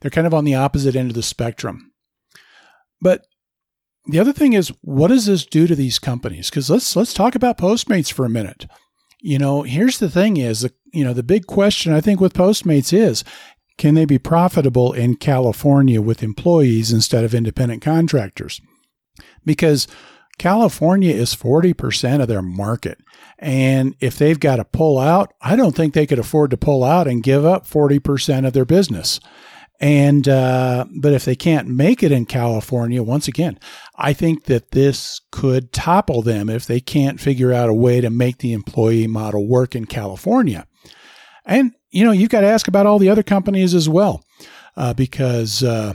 They're 0.00 0.10
kind 0.10 0.26
of 0.26 0.34
on 0.34 0.44
the 0.44 0.56
opposite 0.56 0.96
end 0.96 1.10
of 1.10 1.14
the 1.14 1.22
spectrum. 1.22 1.92
But 3.00 3.24
the 4.06 4.18
other 4.18 4.32
thing 4.32 4.52
is, 4.52 4.72
what 4.80 5.08
does 5.08 5.26
this 5.26 5.46
do 5.46 5.66
to 5.66 5.74
these 5.74 5.98
companies? 5.98 6.50
Because 6.50 6.68
let's 6.68 6.96
let's 6.96 7.14
talk 7.14 7.34
about 7.34 7.58
Postmates 7.58 8.12
for 8.12 8.24
a 8.24 8.30
minute. 8.30 8.66
You 9.20 9.38
know, 9.38 9.62
here's 9.62 9.98
the 9.98 10.10
thing: 10.10 10.36
is 10.36 10.62
the 10.62 10.72
you 10.92 11.04
know 11.04 11.12
the 11.12 11.22
big 11.22 11.46
question 11.46 11.92
I 11.92 12.00
think 12.00 12.20
with 12.20 12.34
Postmates 12.34 12.92
is, 12.92 13.24
can 13.78 13.94
they 13.94 14.04
be 14.04 14.18
profitable 14.18 14.92
in 14.92 15.16
California 15.16 16.02
with 16.02 16.22
employees 16.22 16.92
instead 16.92 17.24
of 17.24 17.34
independent 17.34 17.82
contractors? 17.82 18.60
Because 19.44 19.86
California 20.38 21.14
is 21.14 21.34
40% 21.34 22.22
of 22.22 22.28
their 22.28 22.42
market. 22.42 22.98
And 23.38 23.94
if 24.00 24.18
they've 24.18 24.40
got 24.40 24.56
to 24.56 24.64
pull 24.64 24.98
out, 24.98 25.34
I 25.40 25.56
don't 25.56 25.74
think 25.76 25.94
they 25.94 26.06
could 26.06 26.18
afford 26.18 26.50
to 26.50 26.56
pull 26.56 26.84
out 26.84 27.06
and 27.06 27.22
give 27.22 27.44
up 27.44 27.66
40% 27.66 28.46
of 28.46 28.52
their 28.52 28.64
business. 28.64 29.20
And, 29.82 30.28
uh, 30.28 30.84
but 30.94 31.12
if 31.12 31.24
they 31.24 31.34
can't 31.34 31.66
make 31.66 32.04
it 32.04 32.12
in 32.12 32.24
California, 32.24 33.02
once 33.02 33.26
again, 33.26 33.58
I 33.96 34.12
think 34.12 34.44
that 34.44 34.70
this 34.70 35.20
could 35.32 35.72
topple 35.72 36.22
them 36.22 36.48
if 36.48 36.66
they 36.66 36.78
can't 36.78 37.20
figure 37.20 37.52
out 37.52 37.68
a 37.68 37.74
way 37.74 38.00
to 38.00 38.08
make 38.08 38.38
the 38.38 38.52
employee 38.52 39.08
model 39.08 39.44
work 39.44 39.74
in 39.74 39.86
California. 39.86 40.68
And, 41.44 41.72
you 41.90 42.04
know, 42.04 42.12
you've 42.12 42.30
got 42.30 42.42
to 42.42 42.46
ask 42.46 42.68
about 42.68 42.86
all 42.86 43.00
the 43.00 43.10
other 43.10 43.24
companies 43.24 43.74
as 43.74 43.88
well, 43.88 44.24
uh, 44.76 44.94
because, 44.94 45.64
uh, 45.64 45.94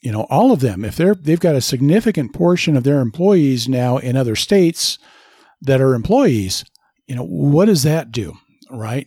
you 0.00 0.10
know, 0.10 0.26
all 0.28 0.50
of 0.50 0.58
them, 0.58 0.84
if 0.84 0.96
they're, 0.96 1.14
they've 1.14 1.38
got 1.38 1.54
a 1.54 1.60
significant 1.60 2.32
portion 2.32 2.76
of 2.76 2.82
their 2.82 2.98
employees 2.98 3.68
now 3.68 3.98
in 3.98 4.16
other 4.16 4.34
states, 4.34 4.98
that 5.60 5.80
are 5.80 5.94
employees, 5.94 6.64
you 7.06 7.14
know, 7.14 7.24
what 7.24 7.66
does 7.66 7.84
that 7.84 8.10
do? 8.10 8.36
Right. 8.68 9.06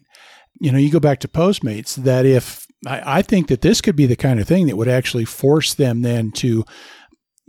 You 0.62 0.72
know, 0.72 0.78
you 0.78 0.90
go 0.90 1.02
back 1.02 1.20
to 1.20 1.28
Postmates 1.28 1.96
that 1.96 2.26
if 2.26 2.65
I, 2.86 3.20
I 3.20 3.22
think 3.22 3.48
that 3.48 3.62
this 3.62 3.82
could 3.82 3.96
be 3.96 4.06
the 4.06 4.16
kind 4.16 4.40
of 4.40 4.48
thing 4.48 4.68
that 4.68 4.78
would 4.78 4.88
actually 4.88 5.26
force 5.26 5.74
them 5.74 6.02
then 6.02 6.32
to 6.34 6.66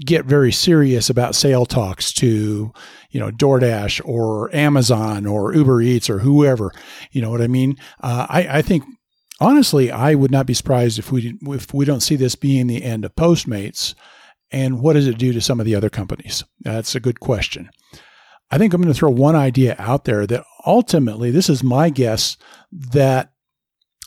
get 0.04 0.26
very 0.26 0.52
serious 0.52 1.08
about 1.08 1.34
sale 1.34 1.64
talks 1.64 2.12
to, 2.12 2.72
you 3.10 3.20
know, 3.20 3.30
DoorDash 3.30 4.02
or 4.04 4.54
Amazon 4.54 5.26
or 5.26 5.54
Uber 5.54 5.80
Eats 5.80 6.10
or 6.10 6.18
whoever. 6.18 6.70
You 7.12 7.22
know 7.22 7.30
what 7.30 7.40
I 7.40 7.46
mean? 7.46 7.76
Uh, 8.02 8.26
I, 8.28 8.58
I 8.58 8.62
think 8.62 8.84
honestly, 9.40 9.90
I 9.90 10.14
would 10.14 10.30
not 10.30 10.46
be 10.46 10.54
surprised 10.54 10.98
if 10.98 11.10
we 11.10 11.38
if 11.42 11.72
we 11.72 11.84
don't 11.84 12.00
see 12.00 12.16
this 12.16 12.34
being 12.34 12.66
the 12.66 12.82
end 12.82 13.04
of 13.04 13.14
Postmates. 13.14 13.94
And 14.52 14.80
what 14.80 14.92
does 14.92 15.08
it 15.08 15.18
do 15.18 15.32
to 15.32 15.40
some 15.40 15.58
of 15.58 15.66
the 15.66 15.74
other 15.74 15.90
companies? 15.90 16.44
That's 16.60 16.94
a 16.94 17.00
good 17.00 17.18
question. 17.18 17.68
I 18.50 18.58
think 18.58 18.72
I'm 18.72 18.80
going 18.80 18.92
to 18.92 18.98
throw 18.98 19.10
one 19.10 19.34
idea 19.34 19.74
out 19.78 20.04
there 20.04 20.24
that 20.26 20.44
ultimately, 20.64 21.32
this 21.32 21.50
is 21.50 21.64
my 21.64 21.90
guess, 21.90 22.36
that 22.70 23.32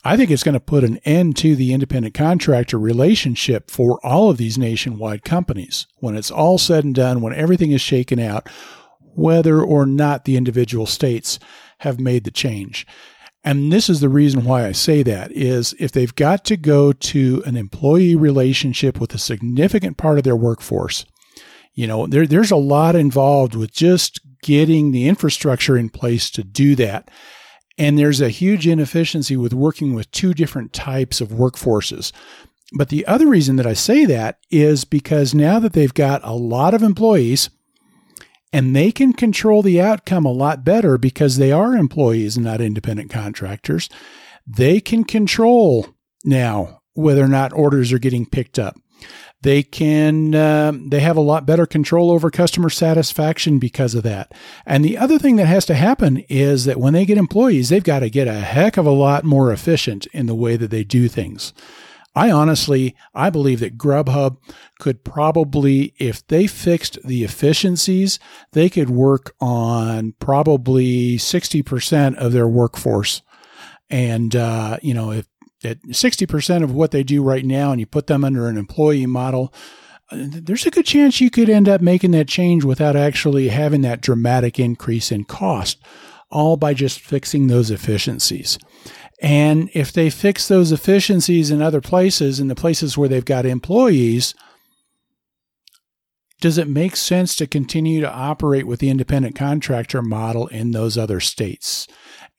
I 0.02 0.16
think 0.16 0.30
it's 0.30 0.42
going 0.42 0.54
to 0.54 0.60
put 0.60 0.84
an 0.84 0.96
end 0.98 1.36
to 1.38 1.54
the 1.54 1.74
independent 1.74 2.14
contractor 2.14 2.78
relationship 2.78 3.70
for 3.70 4.04
all 4.04 4.30
of 4.30 4.38
these 4.38 4.56
nationwide 4.56 5.24
companies. 5.24 5.86
When 5.96 6.16
it's 6.16 6.30
all 6.30 6.56
said 6.56 6.84
and 6.84 6.94
done, 6.94 7.20
when 7.20 7.34
everything 7.34 7.72
is 7.72 7.82
shaken 7.82 8.18
out, 8.18 8.48
whether 9.14 9.60
or 9.60 9.84
not 9.84 10.24
the 10.24 10.36
individual 10.36 10.86
states 10.86 11.38
have 11.78 12.00
made 12.00 12.24
the 12.24 12.30
change. 12.30 12.86
And 13.42 13.72
this 13.72 13.88
is 13.88 14.00
the 14.00 14.08
reason 14.08 14.44
why 14.44 14.66
I 14.66 14.72
say 14.72 15.02
that 15.02 15.32
is 15.32 15.74
if 15.78 15.92
they've 15.92 16.14
got 16.14 16.44
to 16.46 16.56
go 16.56 16.92
to 16.92 17.42
an 17.46 17.56
employee 17.56 18.16
relationship 18.16 19.00
with 19.00 19.14
a 19.14 19.18
significant 19.18 19.96
part 19.96 20.18
of 20.18 20.24
their 20.24 20.36
workforce, 20.36 21.04
you 21.74 21.86
know, 21.86 22.06
there, 22.06 22.26
there's 22.26 22.50
a 22.50 22.56
lot 22.56 22.96
involved 22.96 23.54
with 23.54 23.72
just 23.72 24.20
getting 24.42 24.92
the 24.92 25.08
infrastructure 25.08 25.76
in 25.76 25.88
place 25.88 26.30
to 26.30 26.42
do 26.42 26.74
that. 26.76 27.10
And 27.80 27.98
there's 27.98 28.20
a 28.20 28.28
huge 28.28 28.66
inefficiency 28.66 29.38
with 29.38 29.54
working 29.54 29.94
with 29.94 30.12
two 30.12 30.34
different 30.34 30.74
types 30.74 31.22
of 31.22 31.30
workforces. 31.30 32.12
But 32.74 32.90
the 32.90 33.06
other 33.06 33.26
reason 33.26 33.56
that 33.56 33.66
I 33.66 33.72
say 33.72 34.04
that 34.04 34.38
is 34.50 34.84
because 34.84 35.34
now 35.34 35.58
that 35.60 35.72
they've 35.72 35.94
got 35.94 36.20
a 36.22 36.34
lot 36.34 36.74
of 36.74 36.82
employees, 36.82 37.48
and 38.52 38.76
they 38.76 38.92
can 38.92 39.14
control 39.14 39.62
the 39.62 39.80
outcome 39.80 40.26
a 40.26 40.30
lot 40.30 40.62
better 40.62 40.98
because 40.98 41.38
they 41.38 41.52
are 41.52 41.74
employees 41.74 42.36
and 42.36 42.44
not 42.44 42.60
independent 42.60 43.10
contractors. 43.10 43.88
They 44.46 44.80
can 44.80 45.04
control 45.04 45.86
now 46.22 46.82
whether 46.92 47.24
or 47.24 47.28
not 47.28 47.54
orders 47.54 47.92
are 47.92 47.98
getting 47.98 48.26
picked 48.26 48.58
up. 48.58 48.76
They 49.42 49.62
can, 49.62 50.34
uh, 50.34 50.72
they 50.74 51.00
have 51.00 51.16
a 51.16 51.22
lot 51.22 51.46
better 51.46 51.64
control 51.64 52.10
over 52.10 52.30
customer 52.30 52.68
satisfaction 52.68 53.58
because 53.58 53.94
of 53.94 54.02
that. 54.02 54.32
And 54.66 54.84
the 54.84 54.98
other 54.98 55.18
thing 55.18 55.36
that 55.36 55.46
has 55.46 55.64
to 55.66 55.74
happen 55.74 56.18
is 56.28 56.66
that 56.66 56.78
when 56.78 56.92
they 56.92 57.06
get 57.06 57.16
employees, 57.16 57.70
they've 57.70 57.82
got 57.82 58.00
to 58.00 58.10
get 58.10 58.28
a 58.28 58.34
heck 58.34 58.76
of 58.76 58.84
a 58.84 58.90
lot 58.90 59.24
more 59.24 59.50
efficient 59.50 60.06
in 60.06 60.26
the 60.26 60.34
way 60.34 60.56
that 60.56 60.70
they 60.70 60.84
do 60.84 61.08
things. 61.08 61.54
I 62.14 62.30
honestly, 62.30 62.96
I 63.14 63.30
believe 63.30 63.60
that 63.60 63.78
Grubhub 63.78 64.38
could 64.80 65.04
probably, 65.04 65.94
if 65.98 66.26
they 66.26 66.46
fixed 66.46 66.98
the 67.04 67.22
efficiencies, 67.22 68.18
they 68.52 68.68
could 68.68 68.90
work 68.90 69.34
on 69.40 70.14
probably 70.18 71.16
60% 71.16 72.16
of 72.16 72.32
their 72.32 72.48
workforce. 72.48 73.22
And, 73.88 74.34
uh, 74.34 74.78
you 74.82 74.92
know, 74.92 75.12
if 75.12 75.26
at 75.64 75.82
60% 75.82 76.62
of 76.62 76.72
what 76.72 76.90
they 76.90 77.02
do 77.02 77.22
right 77.22 77.44
now 77.44 77.70
and 77.70 77.80
you 77.80 77.86
put 77.86 78.06
them 78.06 78.24
under 78.24 78.48
an 78.48 78.56
employee 78.56 79.06
model, 79.06 79.52
uh, 80.10 80.16
there's 80.20 80.66
a 80.66 80.70
good 80.70 80.86
chance 80.86 81.20
you 81.20 81.30
could 81.30 81.50
end 81.50 81.68
up 81.68 81.80
making 81.80 82.10
that 82.12 82.28
change 82.28 82.64
without 82.64 82.96
actually 82.96 83.48
having 83.48 83.82
that 83.82 84.00
dramatic 84.00 84.58
increase 84.58 85.12
in 85.12 85.24
cost, 85.24 85.78
all 86.30 86.56
by 86.56 86.74
just 86.74 87.00
fixing 87.00 87.46
those 87.46 87.70
efficiencies. 87.70 88.58
And 89.22 89.68
if 89.74 89.92
they 89.92 90.08
fix 90.08 90.48
those 90.48 90.72
efficiencies 90.72 91.50
in 91.50 91.60
other 91.60 91.82
places, 91.82 92.40
in 92.40 92.48
the 92.48 92.54
places 92.54 92.96
where 92.96 93.08
they've 93.08 93.24
got 93.24 93.44
employees, 93.44 94.34
does 96.40 96.56
it 96.56 96.68
make 96.68 96.96
sense 96.96 97.36
to 97.36 97.46
continue 97.46 98.00
to 98.00 98.10
operate 98.10 98.66
with 98.66 98.80
the 98.80 98.88
independent 98.88 99.36
contractor 99.36 100.00
model 100.00 100.46
in 100.46 100.70
those 100.70 100.96
other 100.96 101.20
states? 101.20 101.86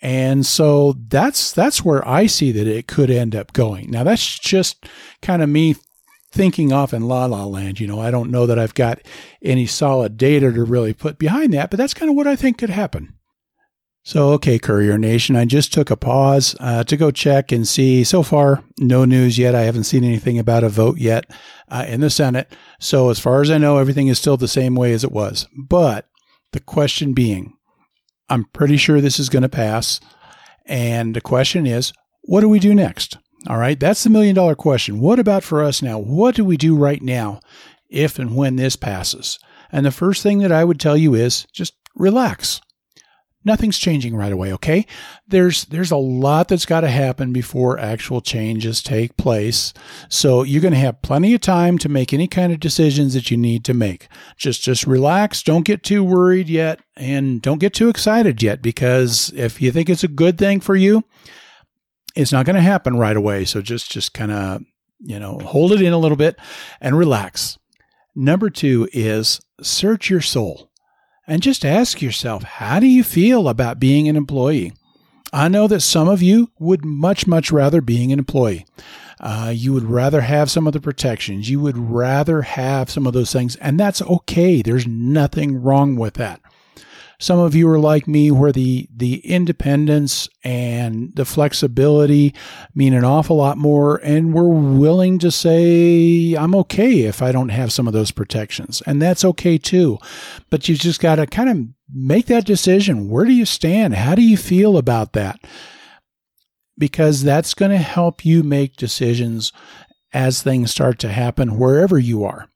And 0.01 0.45
so 0.45 0.93
that's 1.07 1.51
that's 1.51 1.85
where 1.85 2.07
I 2.07 2.25
see 2.25 2.51
that 2.51 2.67
it 2.67 2.87
could 2.87 3.11
end 3.11 3.35
up 3.35 3.53
going. 3.53 3.91
Now 3.91 4.03
that's 4.03 4.39
just 4.39 4.87
kind 5.21 5.41
of 5.41 5.49
me 5.49 5.75
thinking 6.31 6.71
off 6.71 6.93
in 6.93 7.07
la 7.07 7.25
la 7.25 7.45
land. 7.45 7.79
You 7.79 7.87
know, 7.87 7.99
I 7.99 8.09
don't 8.09 8.31
know 8.31 8.45
that 8.47 8.57
I've 8.57 8.73
got 8.73 9.01
any 9.43 9.67
solid 9.67 10.17
data 10.17 10.51
to 10.51 10.63
really 10.63 10.93
put 10.93 11.19
behind 11.19 11.53
that, 11.53 11.69
but 11.69 11.77
that's 11.77 11.93
kind 11.93 12.09
of 12.09 12.15
what 12.15 12.27
I 12.27 12.35
think 12.35 12.57
could 12.57 12.69
happen. 12.69 13.13
So, 14.03 14.29
okay, 14.31 14.57
Courier 14.57 14.97
Nation, 14.97 15.35
I 15.35 15.45
just 15.45 15.71
took 15.71 15.91
a 15.91 15.95
pause 15.95 16.55
uh, 16.59 16.83
to 16.85 16.97
go 16.97 17.11
check 17.11 17.51
and 17.51 17.67
see. 17.67 18.03
So 18.03 18.23
far, 18.23 18.63
no 18.79 19.05
news 19.05 19.37
yet. 19.37 19.53
I 19.53 19.61
haven't 19.61 19.83
seen 19.83 20.03
anything 20.03 20.39
about 20.39 20.63
a 20.63 20.69
vote 20.69 20.97
yet 20.97 21.29
uh, 21.69 21.85
in 21.87 22.01
the 22.01 22.09
Senate. 22.09 22.51
So, 22.79 23.11
as 23.11 23.19
far 23.19 23.41
as 23.41 23.51
I 23.51 23.59
know, 23.59 23.77
everything 23.77 24.07
is 24.07 24.17
still 24.17 24.37
the 24.37 24.47
same 24.47 24.73
way 24.73 24.91
as 24.93 25.03
it 25.03 25.11
was. 25.11 25.47
But 25.55 26.07
the 26.51 26.59
question 26.59 27.13
being, 27.13 27.53
I'm 28.31 28.45
pretty 28.45 28.77
sure 28.77 29.01
this 29.01 29.19
is 29.19 29.27
going 29.27 29.43
to 29.43 29.49
pass. 29.49 29.99
And 30.65 31.13
the 31.13 31.21
question 31.21 31.67
is, 31.67 31.91
what 32.21 32.39
do 32.39 32.47
we 32.47 32.59
do 32.59 32.73
next? 32.73 33.17
All 33.47 33.57
right, 33.57 33.77
that's 33.77 34.03
the 34.03 34.09
million 34.09 34.33
dollar 34.33 34.55
question. 34.55 35.01
What 35.01 35.19
about 35.19 35.43
for 35.43 35.61
us 35.61 35.81
now? 35.81 35.99
What 35.99 36.35
do 36.35 36.45
we 36.45 36.55
do 36.55 36.75
right 36.75 37.01
now 37.01 37.41
if 37.89 38.19
and 38.19 38.35
when 38.35 38.55
this 38.55 38.77
passes? 38.77 39.37
And 39.69 39.85
the 39.85 39.91
first 39.91 40.23
thing 40.23 40.39
that 40.39 40.51
I 40.51 40.63
would 40.63 40.79
tell 40.79 40.95
you 40.95 41.13
is 41.13 41.45
just 41.51 41.73
relax 41.95 42.61
nothing's 43.43 43.77
changing 43.77 44.15
right 44.15 44.31
away 44.31 44.53
okay? 44.53 44.85
There's 45.27 45.65
there's 45.65 45.91
a 45.91 45.97
lot 45.97 46.47
that's 46.47 46.65
got 46.65 46.81
to 46.81 46.89
happen 46.89 47.33
before 47.33 47.79
actual 47.79 48.21
changes 48.21 48.81
take 48.81 49.17
place. 49.17 49.73
So 50.09 50.43
you're 50.43 50.61
going 50.61 50.73
to 50.73 50.79
have 50.79 51.01
plenty 51.01 51.33
of 51.33 51.41
time 51.41 51.77
to 51.79 51.89
make 51.89 52.13
any 52.13 52.27
kind 52.27 52.53
of 52.53 52.59
decisions 52.59 53.13
that 53.13 53.31
you 53.31 53.37
need 53.37 53.63
to 53.65 53.73
make. 53.73 54.07
Just 54.37 54.63
just 54.63 54.85
relax 54.85 55.43
don't 55.43 55.65
get 55.65 55.83
too 55.83 56.03
worried 56.03 56.49
yet 56.49 56.79
and 56.95 57.41
don't 57.41 57.59
get 57.59 57.73
too 57.73 57.89
excited 57.89 58.41
yet 58.41 58.61
because 58.61 59.31
if 59.35 59.61
you 59.61 59.71
think 59.71 59.89
it's 59.89 60.03
a 60.03 60.07
good 60.07 60.37
thing 60.37 60.59
for 60.59 60.75
you 60.75 61.03
it's 62.15 62.31
not 62.31 62.45
going 62.45 62.55
to 62.55 62.61
happen 62.61 62.97
right 62.97 63.15
away. 63.15 63.45
So 63.45 63.61
just 63.61 63.91
just 63.91 64.13
kind 64.13 64.31
of 64.31 64.61
you 64.99 65.19
know 65.19 65.39
hold 65.39 65.71
it 65.71 65.81
in 65.81 65.93
a 65.93 65.97
little 65.97 66.17
bit 66.17 66.37
and 66.79 66.97
relax. 66.97 67.57
Number 68.13 68.49
2 68.49 68.89
is 68.91 69.39
search 69.61 70.09
your 70.09 70.21
soul 70.21 70.70
and 71.27 71.41
just 71.41 71.65
ask 71.65 72.01
yourself, 72.01 72.43
how 72.43 72.79
do 72.79 72.87
you 72.87 73.03
feel 73.03 73.47
about 73.47 73.79
being 73.79 74.07
an 74.07 74.15
employee? 74.15 74.73
I 75.33 75.47
know 75.47 75.67
that 75.67 75.79
some 75.81 76.09
of 76.09 76.21
you 76.21 76.51
would 76.59 76.83
much, 76.83 77.25
much 77.25 77.51
rather 77.51 77.79
being 77.79 78.11
an 78.11 78.19
employee. 78.19 78.65
Uh, 79.19 79.53
you 79.55 79.71
would 79.71 79.83
rather 79.83 80.21
have 80.21 80.51
some 80.51 80.67
of 80.67 80.73
the 80.73 80.81
protections. 80.81 81.49
You 81.49 81.59
would 81.61 81.77
rather 81.77 82.41
have 82.41 82.89
some 82.89 83.07
of 83.07 83.13
those 83.13 83.31
things, 83.31 83.55
and 83.57 83.79
that's 83.79 84.01
okay. 84.01 84.61
There's 84.61 84.87
nothing 84.87 85.61
wrong 85.61 85.95
with 85.95 86.15
that. 86.15 86.40
Some 87.21 87.37
of 87.37 87.53
you 87.53 87.69
are 87.69 87.77
like 87.77 88.07
me 88.07 88.31
where 88.31 88.51
the, 88.51 88.89
the 88.91 89.19
independence 89.19 90.27
and 90.43 91.15
the 91.15 91.23
flexibility 91.23 92.33
mean 92.73 92.95
an 92.95 93.05
awful 93.05 93.35
lot 93.35 93.59
more. 93.59 93.97
And 93.97 94.33
we're 94.33 94.49
willing 94.49 95.19
to 95.19 95.29
say, 95.29 96.33
I'm 96.33 96.55
okay 96.55 97.01
if 97.01 97.21
I 97.21 97.31
don't 97.31 97.49
have 97.49 97.71
some 97.71 97.85
of 97.85 97.93
those 97.93 98.09
protections. 98.09 98.81
And 98.87 98.99
that's 98.99 99.23
okay 99.23 99.59
too. 99.59 99.99
But 100.49 100.67
you 100.67 100.73
just 100.73 100.99
got 100.99 101.17
to 101.17 101.27
kind 101.27 101.49
of 101.51 101.57
make 101.93 102.25
that 102.25 102.47
decision. 102.47 103.07
Where 103.07 103.25
do 103.25 103.33
you 103.33 103.45
stand? 103.45 103.93
How 103.93 104.15
do 104.15 104.23
you 104.23 104.35
feel 104.35 104.75
about 104.75 105.13
that? 105.13 105.39
Because 106.75 107.21
that's 107.21 107.53
going 107.53 107.69
to 107.69 107.77
help 107.77 108.25
you 108.25 108.41
make 108.41 108.77
decisions 108.77 109.53
as 110.11 110.41
things 110.41 110.71
start 110.71 110.97
to 110.99 111.09
happen 111.09 111.59
wherever 111.59 111.99
you 111.99 112.23
are. 112.23 112.47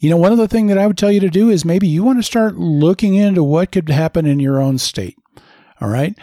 You 0.00 0.10
know, 0.10 0.16
one 0.16 0.32
of 0.32 0.38
the 0.38 0.48
things 0.48 0.68
that 0.68 0.78
I 0.78 0.86
would 0.86 0.98
tell 0.98 1.10
you 1.10 1.20
to 1.20 1.30
do 1.30 1.50
is 1.50 1.64
maybe 1.64 1.88
you 1.88 2.04
want 2.04 2.18
to 2.18 2.22
start 2.22 2.56
looking 2.56 3.14
into 3.14 3.42
what 3.42 3.72
could 3.72 3.88
happen 3.88 4.26
in 4.26 4.38
your 4.38 4.60
own 4.60 4.78
state. 4.78 5.16
All 5.80 5.88
right. 5.88 6.16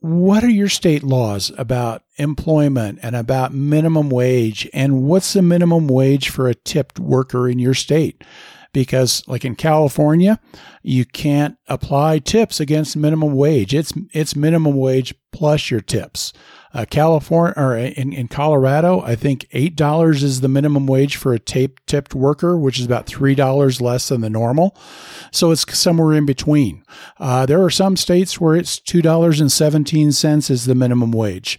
What 0.00 0.44
are 0.44 0.50
your 0.50 0.68
state 0.68 1.02
laws 1.02 1.50
about 1.56 2.02
employment 2.18 2.98
and 3.02 3.16
about 3.16 3.54
minimum 3.54 4.10
wage? 4.10 4.68
And 4.74 5.04
what's 5.04 5.32
the 5.32 5.42
minimum 5.42 5.88
wage 5.88 6.28
for 6.28 6.48
a 6.48 6.54
tipped 6.54 6.98
worker 6.98 7.48
in 7.48 7.58
your 7.58 7.74
state? 7.74 8.22
Because, 8.76 9.26
like 9.26 9.46
in 9.46 9.56
California, 9.56 10.38
you 10.82 11.06
can't 11.06 11.56
apply 11.66 12.18
tips 12.18 12.60
against 12.60 12.94
minimum 12.94 13.32
wage. 13.32 13.72
It's 13.72 13.94
it's 14.12 14.36
minimum 14.36 14.76
wage 14.76 15.14
plus 15.32 15.70
your 15.70 15.80
tips. 15.80 16.34
Uh, 16.74 16.84
California 16.84 17.54
or 17.56 17.74
in, 17.74 18.12
in 18.12 18.28
Colorado, 18.28 19.00
I 19.00 19.16
think 19.16 19.46
eight 19.52 19.76
dollars 19.76 20.22
is 20.22 20.42
the 20.42 20.48
minimum 20.48 20.86
wage 20.86 21.16
for 21.16 21.32
a 21.32 21.38
tape 21.38 21.80
tipped 21.86 22.14
worker, 22.14 22.58
which 22.58 22.78
is 22.78 22.84
about 22.84 23.06
three 23.06 23.34
dollars 23.34 23.80
less 23.80 24.10
than 24.10 24.20
the 24.20 24.28
normal. 24.28 24.76
So 25.32 25.52
it's 25.52 25.64
somewhere 25.74 26.12
in 26.12 26.26
between. 26.26 26.84
Uh, 27.18 27.46
there 27.46 27.64
are 27.64 27.70
some 27.70 27.96
states 27.96 28.38
where 28.38 28.56
it's 28.56 28.78
two 28.78 29.00
dollars 29.00 29.40
and 29.40 29.50
seventeen 29.50 30.12
cents 30.12 30.50
is 30.50 30.66
the 30.66 30.74
minimum 30.74 31.12
wage. 31.12 31.58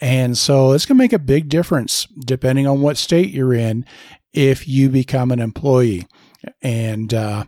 And 0.00 0.38
so 0.38 0.72
it's 0.72 0.86
going 0.86 0.96
to 0.96 1.04
make 1.04 1.12
a 1.12 1.18
big 1.18 1.50
difference 1.50 2.06
depending 2.24 2.66
on 2.66 2.80
what 2.80 2.96
state 2.96 3.28
you're 3.34 3.52
in 3.52 3.84
if 4.32 4.66
you 4.66 4.88
become 4.88 5.30
an 5.30 5.40
employee. 5.40 6.06
And, 6.62 7.12
uh, 7.12 7.44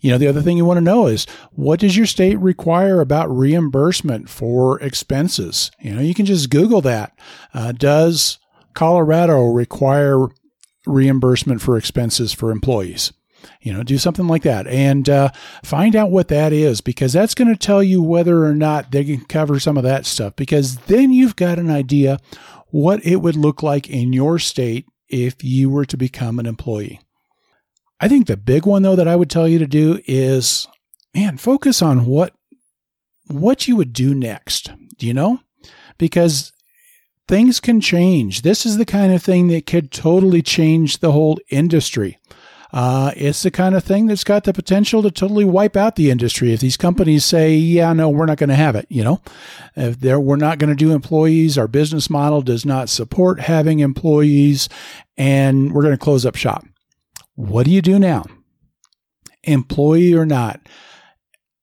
You 0.00 0.10
know, 0.10 0.18
the 0.18 0.28
other 0.28 0.42
thing 0.42 0.56
you 0.56 0.64
want 0.64 0.76
to 0.78 0.82
know 0.92 1.06
is 1.06 1.26
what 1.52 1.80
does 1.80 1.96
your 1.96 2.06
state 2.06 2.38
require 2.38 3.00
about 3.00 3.34
reimbursement 3.34 4.28
for 4.28 4.80
expenses? 4.80 5.70
You 5.80 5.94
know, 5.94 6.00
you 6.00 6.14
can 6.14 6.26
just 6.26 6.50
Google 6.50 6.80
that. 6.82 7.18
Uh, 7.54 7.72
does 7.72 8.38
Colorado 8.74 9.46
require 9.46 10.28
reimbursement 10.86 11.60
for 11.62 11.76
expenses 11.76 12.32
for 12.32 12.50
employees? 12.50 13.12
You 13.60 13.72
know, 13.72 13.82
do 13.82 13.98
something 13.98 14.26
like 14.26 14.42
that 14.42 14.66
and 14.66 15.08
uh, 15.08 15.30
find 15.64 15.94
out 15.96 16.10
what 16.10 16.28
that 16.28 16.52
is 16.52 16.80
because 16.80 17.12
that's 17.12 17.34
going 17.34 17.48
to 17.48 17.56
tell 17.56 17.82
you 17.82 18.02
whether 18.02 18.44
or 18.44 18.54
not 18.54 18.90
they 18.90 19.04
can 19.04 19.24
cover 19.24 19.58
some 19.58 19.76
of 19.76 19.84
that 19.84 20.06
stuff 20.06 20.34
because 20.36 20.76
then 20.86 21.12
you've 21.12 21.36
got 21.36 21.58
an 21.58 21.70
idea 21.70 22.18
what 22.70 23.04
it 23.06 23.16
would 23.16 23.36
look 23.36 23.62
like 23.62 23.88
in 23.88 24.12
your 24.12 24.38
state 24.38 24.86
if 25.08 25.42
you 25.42 25.70
were 25.70 25.86
to 25.86 25.96
become 25.96 26.38
an 26.38 26.46
employee. 26.46 27.00
I 28.00 28.08
think 28.08 28.26
the 28.26 28.36
big 28.36 28.66
one 28.66 28.82
though 28.82 28.96
that 28.96 29.08
I 29.08 29.16
would 29.16 29.30
tell 29.30 29.48
you 29.48 29.58
to 29.58 29.66
do 29.66 30.00
is 30.06 30.66
man, 31.14 31.36
focus 31.36 31.82
on 31.82 32.06
what 32.06 32.34
what 33.26 33.68
you 33.68 33.76
would 33.76 33.92
do 33.92 34.14
next. 34.14 34.70
Do 34.96 35.06
you 35.06 35.14
know? 35.14 35.40
Because 35.98 36.52
things 37.26 37.60
can 37.60 37.80
change. 37.80 38.42
This 38.42 38.64
is 38.64 38.78
the 38.78 38.86
kind 38.86 39.12
of 39.12 39.22
thing 39.22 39.48
that 39.48 39.66
could 39.66 39.90
totally 39.90 40.42
change 40.42 40.98
the 40.98 41.12
whole 41.12 41.38
industry. 41.50 42.18
Uh, 42.70 43.12
it's 43.16 43.42
the 43.42 43.50
kind 43.50 43.74
of 43.74 43.82
thing 43.82 44.06
that's 44.06 44.24
got 44.24 44.44
the 44.44 44.52
potential 44.52 45.02
to 45.02 45.10
totally 45.10 45.44
wipe 45.44 45.74
out 45.74 45.96
the 45.96 46.10
industry 46.10 46.52
if 46.52 46.60
these 46.60 46.76
companies 46.76 47.24
say, 47.24 47.54
"Yeah, 47.54 47.92
no, 47.94 48.10
we're 48.10 48.26
not 48.26 48.36
going 48.36 48.50
to 48.50 48.54
have 48.54 48.76
it." 48.76 48.86
You 48.90 49.04
know, 49.04 49.20
if 49.74 50.00
there 50.00 50.20
we're 50.20 50.36
not 50.36 50.58
going 50.58 50.68
to 50.68 50.76
do 50.76 50.92
employees, 50.92 51.56
our 51.56 51.68
business 51.68 52.10
model 52.10 52.42
does 52.42 52.66
not 52.66 52.90
support 52.90 53.40
having 53.40 53.78
employees, 53.78 54.68
and 55.16 55.72
we're 55.72 55.82
going 55.82 55.96
to 55.96 56.04
close 56.04 56.26
up 56.26 56.36
shop. 56.36 56.64
What 57.38 57.66
do 57.66 57.70
you 57.70 57.80
do 57.80 58.00
now? 58.00 58.24
Employee 59.44 60.12
or 60.12 60.26
not? 60.26 60.60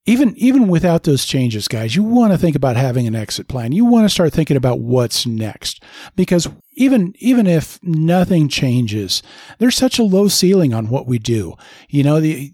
Even 0.06 0.34
even 0.38 0.70
without 0.70 1.04
those 1.04 1.26
changes, 1.26 1.68
guys, 1.68 1.98
you 1.98 2.02
want 2.02 2.32
to 2.32 2.38
think 2.38 2.56
about 2.56 2.78
having 2.78 3.08
an 3.08 3.16
exit 3.16 3.50
plan. 3.50 3.74
You 3.74 3.84
want 3.84 4.06
to 4.06 4.14
start 4.14 4.32
thinking 4.32 4.56
about 4.56 4.80
what's 4.80 5.26
next 5.26 5.84
because 6.16 6.48
even 6.76 7.14
even 7.18 7.46
if 7.46 7.78
nothing 7.84 8.48
changes, 8.48 9.22
there's 9.58 9.76
such 9.76 10.00
a 10.00 10.04
low 10.04 10.30
ceiling 10.30 10.74
on 10.74 10.88
what 10.88 11.08
we 11.08 11.20
do. 11.20 11.56
You 11.90 12.04
know, 12.04 12.22
the 12.22 12.54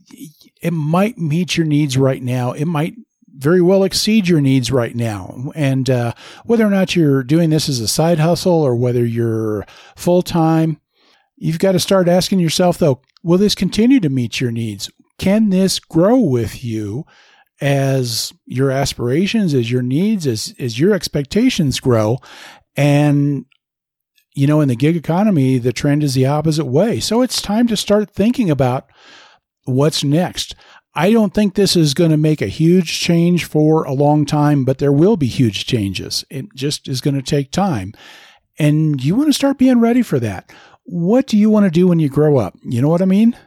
it 0.64 0.74
might 0.74 1.20
meet 1.20 1.58
your 1.58 1.68
needs 1.68 1.98
right 1.98 2.24
now. 2.24 2.54
It 2.54 2.66
might 2.66 2.96
very 3.36 3.62
well 3.62 3.84
exceed 3.84 4.28
your 4.28 4.42
needs 4.42 4.72
right 4.72 4.96
now. 4.96 5.52
And 5.54 5.92
uh, 5.92 6.14
whether 6.46 6.66
or 6.66 6.72
not 6.72 6.96
you're 6.96 7.22
doing 7.22 7.52
this 7.52 7.70
as 7.70 7.82
a 7.82 7.88
side 7.88 8.18
hustle 8.18 8.64
or 8.64 8.76
whether 8.76 9.06
you're 9.06 9.64
full 9.96 10.24
time, 10.24 10.82
you've 11.36 11.60
got 11.60 11.74
to 11.74 11.80
start 11.80 12.08
asking 12.08 12.40
yourself, 12.40 12.80
though, 12.80 13.02
Will 13.24 13.38
this 13.38 13.56
continue 13.56 14.00
to 14.00 14.10
meet 14.10 14.42
your 14.42 14.52
needs? 14.52 14.90
Can 15.18 15.50
this 15.50 15.80
grow 15.80 16.18
with 16.18 16.64
you 16.64 17.06
as 17.62 18.34
your 18.46 18.72
aspirations, 18.72 19.54
as 19.54 19.72
your 19.72 19.84
needs, 19.84 20.26
as, 20.26 20.56
as 20.58 20.80
your 20.80 20.94
expectations 20.94 21.80
grow? 21.80 22.18
And, 22.76 23.46
you 24.34 24.48
know, 24.48 24.62
in 24.62 24.68
the 24.68 24.76
gig 24.76 24.96
economy, 24.96 25.60
the 25.60 25.74
trend 25.74 26.04
is 26.04 26.16
the 26.16 26.26
opposite 26.26 26.66
way. 26.66 27.00
So 27.00 27.22
it's 27.22 27.42
time 27.42 27.68
to 27.68 27.78
start 27.78 28.10
thinking 28.10 28.50
about 28.50 28.90
what's 29.66 30.04
next. 30.04 30.56
I 30.94 31.12
don't 31.12 31.34
think 31.34 31.54
this 31.54 31.76
is 31.76 31.94
going 31.94 32.12
to 32.12 32.18
make 32.18 32.42
a 32.42 32.48
huge 32.48 33.00
change 33.00 33.46
for 33.46 33.84
a 33.84 33.94
long 33.94 34.26
time, 34.26 34.66
but 34.66 34.80
there 34.80 34.92
will 34.92 35.16
be 35.16 35.28
huge 35.28 35.66
changes. 35.66 36.26
It 36.30 36.54
just 36.56 36.88
is 36.88 37.00
going 37.00 37.16
to 37.16 37.22
take 37.22 37.52
time. 37.52 37.94
And 38.60 39.04
you 39.04 39.16
want 39.16 39.30
to 39.30 39.34
start 39.34 39.58
being 39.58 39.80
ready 39.80 40.02
for 40.02 40.20
that 40.20 40.52
what 40.92 41.26
do 41.26 41.38
you 41.38 41.50
want 41.50 41.64
to 41.64 41.72
do 41.72 41.88
when 41.88 42.00
you 42.00 42.10
grow 42.10 42.38
up? 42.38 42.58
You 42.64 42.82
know 42.82 42.90
what 42.90 43.02
I 43.02 43.06
mean? 43.06 43.38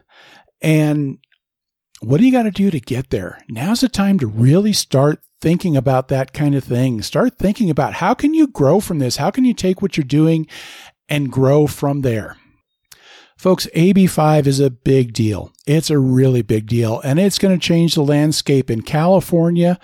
And 0.63 1.19
what 2.01 2.19
do 2.19 2.25
you 2.25 2.33
got 2.33 2.45
to 2.45 2.51
do 2.51 2.71
to 2.71 2.81
get 2.81 3.11
there? 3.11 3.39
Now's 3.49 3.83
the 3.83 3.89
time 3.89 4.19
to 4.21 4.27
really 4.27 4.73
start 4.73 5.21
thinking 5.43 5.77
about 5.77 6.09
that 6.09 6.33
kind 6.33 6.55
of 6.55 6.65
thing. 6.65 7.03
Start 7.03 7.39
thinking 7.39 7.69
about 7.69 7.95
how 7.95 8.15
can 8.15 8.33
you 8.33 8.47
grow 8.47 8.81
from 8.81 8.99
this? 8.99 9.19
How 9.19 9.31
can 9.31 9.45
you 9.45 9.53
take 9.53 9.83
what 9.83 9.99
you're 9.99 10.05
doing 10.05 10.47
and 11.07 11.31
grow 11.31 11.67
from 11.67 12.01
there? 12.01 12.39
Folks, 13.37 13.69
AB5 13.77 14.47
is 14.47 14.59
a 14.59 14.71
big 14.71 15.13
deal. 15.13 15.53
It's 15.67 15.91
a 15.91 15.99
really 15.99 16.41
big 16.41 16.67
deal, 16.67 17.01
and 17.01 17.19
it's 17.19 17.39
going 17.39 17.55
to 17.55 17.67
change 17.67 17.95
the 17.95 18.03
landscape 18.03 18.71
in 18.71 18.81
California. 18.81 19.79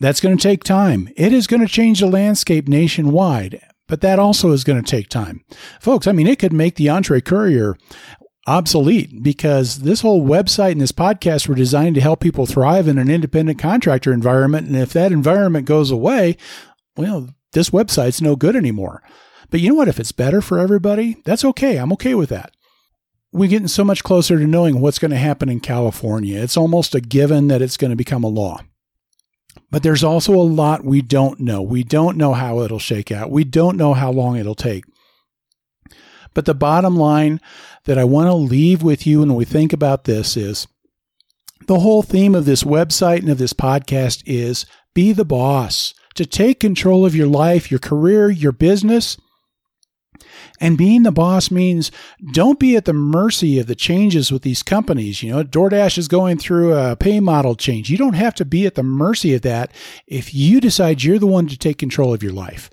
That's 0.00 0.20
going 0.20 0.36
to 0.36 0.42
take 0.42 0.64
time. 0.64 1.08
It 1.16 1.32
is 1.32 1.46
going 1.46 1.60
to 1.60 1.68
change 1.68 2.00
the 2.00 2.06
landscape 2.06 2.66
nationwide 2.66 3.60
but 3.92 4.00
that 4.00 4.18
also 4.18 4.52
is 4.52 4.64
going 4.64 4.82
to 4.82 4.90
take 4.90 5.10
time. 5.10 5.44
Folks, 5.78 6.06
I 6.06 6.12
mean, 6.12 6.26
it 6.26 6.38
could 6.38 6.54
make 6.54 6.76
the 6.76 6.86
EntreCourier 6.86 7.74
obsolete 8.46 9.22
because 9.22 9.80
this 9.80 10.00
whole 10.00 10.26
website 10.26 10.72
and 10.72 10.80
this 10.80 10.92
podcast 10.92 11.46
were 11.46 11.54
designed 11.54 11.94
to 11.96 12.00
help 12.00 12.20
people 12.20 12.46
thrive 12.46 12.88
in 12.88 12.96
an 12.96 13.10
independent 13.10 13.58
contractor 13.58 14.10
environment. 14.10 14.66
And 14.66 14.76
if 14.76 14.94
that 14.94 15.12
environment 15.12 15.66
goes 15.66 15.90
away, 15.90 16.38
well, 16.96 17.28
this 17.52 17.68
website's 17.68 18.22
no 18.22 18.34
good 18.34 18.56
anymore. 18.56 19.02
But 19.50 19.60
you 19.60 19.68
know 19.68 19.74
what? 19.74 19.88
If 19.88 20.00
it's 20.00 20.10
better 20.10 20.40
for 20.40 20.58
everybody, 20.58 21.20
that's 21.26 21.44
okay. 21.44 21.76
I'm 21.76 21.92
okay 21.92 22.14
with 22.14 22.30
that. 22.30 22.54
We're 23.30 23.50
getting 23.50 23.68
so 23.68 23.84
much 23.84 24.02
closer 24.02 24.38
to 24.38 24.46
knowing 24.46 24.80
what's 24.80 24.98
going 24.98 25.10
to 25.10 25.18
happen 25.18 25.50
in 25.50 25.60
California. 25.60 26.40
It's 26.40 26.56
almost 26.56 26.94
a 26.94 27.00
given 27.02 27.48
that 27.48 27.60
it's 27.60 27.76
going 27.76 27.90
to 27.90 27.96
become 27.96 28.24
a 28.24 28.28
law. 28.28 28.62
But 29.72 29.82
there's 29.82 30.04
also 30.04 30.34
a 30.34 30.42
lot 30.44 30.84
we 30.84 31.00
don't 31.00 31.40
know. 31.40 31.62
We 31.62 31.82
don't 31.82 32.18
know 32.18 32.34
how 32.34 32.60
it'll 32.60 32.78
shake 32.78 33.10
out. 33.10 33.30
We 33.30 33.42
don't 33.42 33.78
know 33.78 33.94
how 33.94 34.12
long 34.12 34.36
it'll 34.36 34.54
take. 34.54 34.84
But 36.34 36.44
the 36.44 36.54
bottom 36.54 36.94
line 36.94 37.40
that 37.86 37.96
I 37.96 38.04
want 38.04 38.28
to 38.28 38.34
leave 38.34 38.82
with 38.82 39.06
you 39.06 39.20
when 39.20 39.34
we 39.34 39.46
think 39.46 39.72
about 39.72 40.04
this 40.04 40.36
is 40.36 40.68
the 41.66 41.80
whole 41.80 42.02
theme 42.02 42.34
of 42.34 42.44
this 42.44 42.64
website 42.64 43.20
and 43.20 43.30
of 43.30 43.38
this 43.38 43.54
podcast 43.54 44.22
is 44.26 44.66
be 44.94 45.12
the 45.12 45.24
boss, 45.24 45.94
to 46.16 46.26
take 46.26 46.60
control 46.60 47.06
of 47.06 47.16
your 47.16 47.26
life, 47.26 47.70
your 47.70 47.80
career, 47.80 48.30
your 48.30 48.52
business, 48.52 49.16
and 50.60 50.78
being 50.78 51.02
the 51.02 51.12
boss 51.12 51.50
means 51.50 51.90
don't 52.32 52.60
be 52.60 52.76
at 52.76 52.84
the 52.84 52.92
mercy 52.92 53.58
of 53.58 53.66
the 53.66 53.74
changes 53.74 54.30
with 54.30 54.42
these 54.42 54.62
companies. 54.62 55.22
You 55.22 55.32
know, 55.32 55.44
DoorDash 55.44 55.98
is 55.98 56.08
going 56.08 56.38
through 56.38 56.74
a 56.74 56.96
pay 56.96 57.20
model 57.20 57.54
change. 57.54 57.90
You 57.90 57.98
don't 57.98 58.14
have 58.14 58.34
to 58.36 58.44
be 58.44 58.66
at 58.66 58.74
the 58.74 58.82
mercy 58.82 59.34
of 59.34 59.42
that 59.42 59.72
if 60.06 60.34
you 60.34 60.60
decide 60.60 61.02
you're 61.02 61.18
the 61.18 61.26
one 61.26 61.46
to 61.48 61.58
take 61.58 61.78
control 61.78 62.14
of 62.14 62.22
your 62.22 62.32
life. 62.32 62.70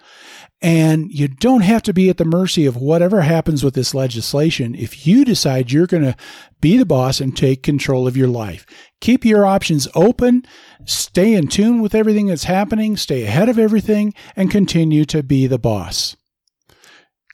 And 0.62 1.10
you 1.10 1.30
don't 1.30 1.62
have 1.62 1.84
to 1.84 1.94
be 1.94 2.10
at 2.10 2.18
the 2.18 2.26
mercy 2.26 2.66
of 2.66 2.76
whatever 2.76 3.22
happens 3.22 3.64
with 3.64 3.76
this 3.76 3.94
legislation 3.94 4.76
if 4.76 5.08
you 5.08 5.24
decide 5.24 5.72
you're 5.72 5.88
going 5.88 6.04
to 6.04 6.18
be 6.60 6.78
the 6.78 6.86
boss 6.86 7.22
and 7.22 7.36
take 7.36 7.64
control 7.64 8.08
of 8.08 8.18
your 8.18 8.28
life. 8.28 8.66
Keep 9.00 9.24
your 9.24 9.46
options 9.46 9.88
open, 9.96 10.46
stay 10.84 11.34
in 11.34 11.48
tune 11.48 11.82
with 11.82 11.96
everything 11.96 12.28
that's 12.28 12.44
happening, 12.44 12.98
stay 12.98 13.24
ahead 13.24 13.48
of 13.48 13.58
everything, 13.58 14.14
and 14.36 14.52
continue 14.52 15.06
to 15.06 15.24
be 15.24 15.48
the 15.48 15.58
boss. 15.58 16.18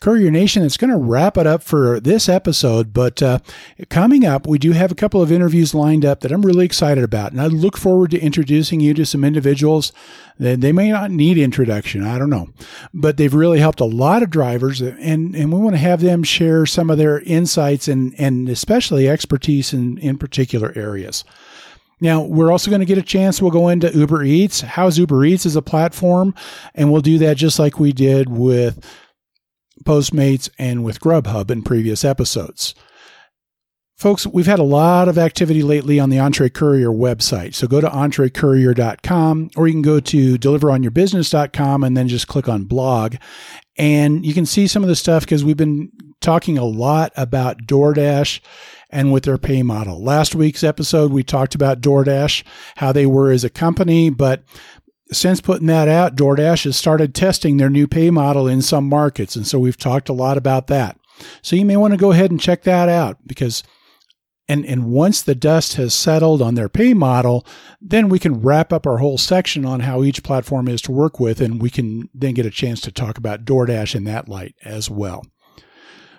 Courier 0.05 0.29
Nation, 0.29 0.61
it's 0.61 0.77
going 0.77 0.91
to 0.91 0.97
wrap 0.97 1.35
it 1.35 1.47
up 1.47 1.63
for 1.63 1.99
this 1.99 2.29
episode. 2.29 2.93
But 2.93 3.23
uh, 3.23 3.39
coming 3.89 4.23
up, 4.23 4.45
we 4.45 4.59
do 4.59 4.73
have 4.73 4.91
a 4.91 4.95
couple 4.95 5.19
of 5.19 5.31
interviews 5.31 5.73
lined 5.73 6.05
up 6.05 6.19
that 6.19 6.31
I'm 6.31 6.45
really 6.45 6.63
excited 6.63 7.03
about. 7.03 7.31
And 7.31 7.41
I 7.41 7.47
look 7.47 7.75
forward 7.75 8.11
to 8.11 8.19
introducing 8.19 8.79
you 8.79 8.93
to 8.93 9.05
some 9.07 9.23
individuals 9.23 9.91
that 10.37 10.61
they 10.61 10.71
may 10.71 10.91
not 10.91 11.09
need 11.09 11.39
introduction. 11.39 12.03
I 12.03 12.19
don't 12.19 12.29
know. 12.29 12.49
But 12.93 13.17
they've 13.17 13.33
really 13.33 13.57
helped 13.57 13.79
a 13.79 13.85
lot 13.85 14.21
of 14.21 14.29
drivers. 14.29 14.79
And, 14.79 15.35
and 15.35 15.51
we 15.51 15.59
want 15.59 15.73
to 15.73 15.81
have 15.81 16.01
them 16.01 16.21
share 16.21 16.67
some 16.67 16.91
of 16.91 16.99
their 16.99 17.21
insights 17.21 17.87
and, 17.87 18.13
and 18.19 18.47
especially 18.47 19.09
expertise 19.09 19.73
in, 19.73 19.97
in 19.97 20.19
particular 20.19 20.71
areas. 20.75 21.23
Now, 21.99 22.21
we're 22.21 22.51
also 22.51 22.69
going 22.69 22.81
to 22.81 22.85
get 22.85 22.99
a 22.99 23.01
chance. 23.01 23.41
We'll 23.41 23.49
go 23.49 23.69
into 23.69 23.89
Uber 23.91 24.23
Eats. 24.23 24.61
How's 24.61 24.99
Uber 24.99 25.25
Eats 25.25 25.47
as 25.47 25.55
a 25.55 25.63
platform? 25.63 26.35
And 26.75 26.91
we'll 26.91 27.01
do 27.01 27.17
that 27.17 27.37
just 27.37 27.57
like 27.57 27.79
we 27.79 27.91
did 27.91 28.29
with 28.29 28.85
Postmates, 29.85 30.49
and 30.59 30.83
with 30.83 30.99
Grubhub 30.99 31.49
in 31.49 31.63
previous 31.63 32.03
episodes. 32.03 32.75
Folks, 33.97 34.27
we've 34.27 34.45
had 34.45 34.59
a 34.59 34.63
lot 34.63 35.07
of 35.07 35.17
activity 35.17 35.63
lately 35.63 36.01
on 36.01 36.09
the 36.09 36.17
EntreCourier 36.17 36.93
website. 36.93 37.53
So 37.55 37.65
go 37.65 37.79
to 37.79 37.87
entrecourier.com 37.87 39.51
or 39.55 39.67
you 39.67 39.73
can 39.73 39.81
go 39.81 40.01
to 40.01 40.37
deliveronyourbusiness.com 40.37 41.83
and 41.83 41.95
then 41.95 42.09
just 42.09 42.27
click 42.27 42.49
on 42.49 42.65
blog. 42.65 43.15
And 43.77 44.25
you 44.25 44.33
can 44.33 44.45
see 44.45 44.67
some 44.67 44.83
of 44.83 44.89
the 44.89 44.97
stuff 44.97 45.23
because 45.23 45.45
we've 45.45 45.55
been 45.55 45.91
talking 46.19 46.57
a 46.57 46.65
lot 46.65 47.13
about 47.15 47.59
DoorDash 47.67 48.41
and 48.89 49.13
with 49.13 49.23
their 49.23 49.37
pay 49.37 49.63
model. 49.63 50.03
Last 50.03 50.35
week's 50.35 50.63
episode, 50.63 51.13
we 51.13 51.23
talked 51.23 51.55
about 51.55 51.79
DoorDash, 51.79 52.43
how 52.75 52.91
they 52.91 53.05
were 53.05 53.31
as 53.31 53.45
a 53.45 53.49
company, 53.49 54.09
but 54.09 54.43
since 55.11 55.41
putting 55.41 55.67
that 55.67 55.87
out, 55.87 56.15
DoorDash 56.15 56.63
has 56.63 56.75
started 56.75 57.13
testing 57.13 57.57
their 57.57 57.69
new 57.69 57.87
pay 57.87 58.09
model 58.09 58.47
in 58.47 58.61
some 58.61 58.89
markets. 58.89 59.35
And 59.35 59.45
so 59.45 59.59
we've 59.59 59.77
talked 59.77 60.09
a 60.09 60.13
lot 60.13 60.37
about 60.37 60.67
that. 60.67 60.97
So 61.41 61.55
you 61.55 61.65
may 61.65 61.77
want 61.77 61.93
to 61.93 61.97
go 61.97 62.11
ahead 62.11 62.31
and 62.31 62.39
check 62.39 62.63
that 62.63 62.89
out 62.89 63.17
because 63.25 63.63
and 64.47 64.65
and 64.65 64.85
once 64.85 65.21
the 65.21 65.33
dust 65.33 65.73
has 65.75 65.93
settled 65.93 66.41
on 66.41 66.55
their 66.55 66.69
pay 66.69 66.93
model, 66.93 67.45
then 67.81 68.09
we 68.09 68.19
can 68.19 68.41
wrap 68.41 68.71
up 68.71 68.85
our 68.85 68.97
whole 68.97 69.17
section 69.17 69.65
on 69.65 69.81
how 69.81 70.03
each 70.03 70.23
platform 70.23 70.67
is 70.67 70.81
to 70.83 70.91
work 70.91 71.19
with 71.19 71.41
and 71.41 71.61
we 71.61 71.69
can 71.69 72.09
then 72.13 72.33
get 72.33 72.45
a 72.45 72.51
chance 72.51 72.81
to 72.81 72.91
talk 72.91 73.17
about 73.17 73.45
DoorDash 73.45 73.95
in 73.95 74.03
that 74.03 74.27
light 74.27 74.55
as 74.63 74.89
well. 74.89 75.23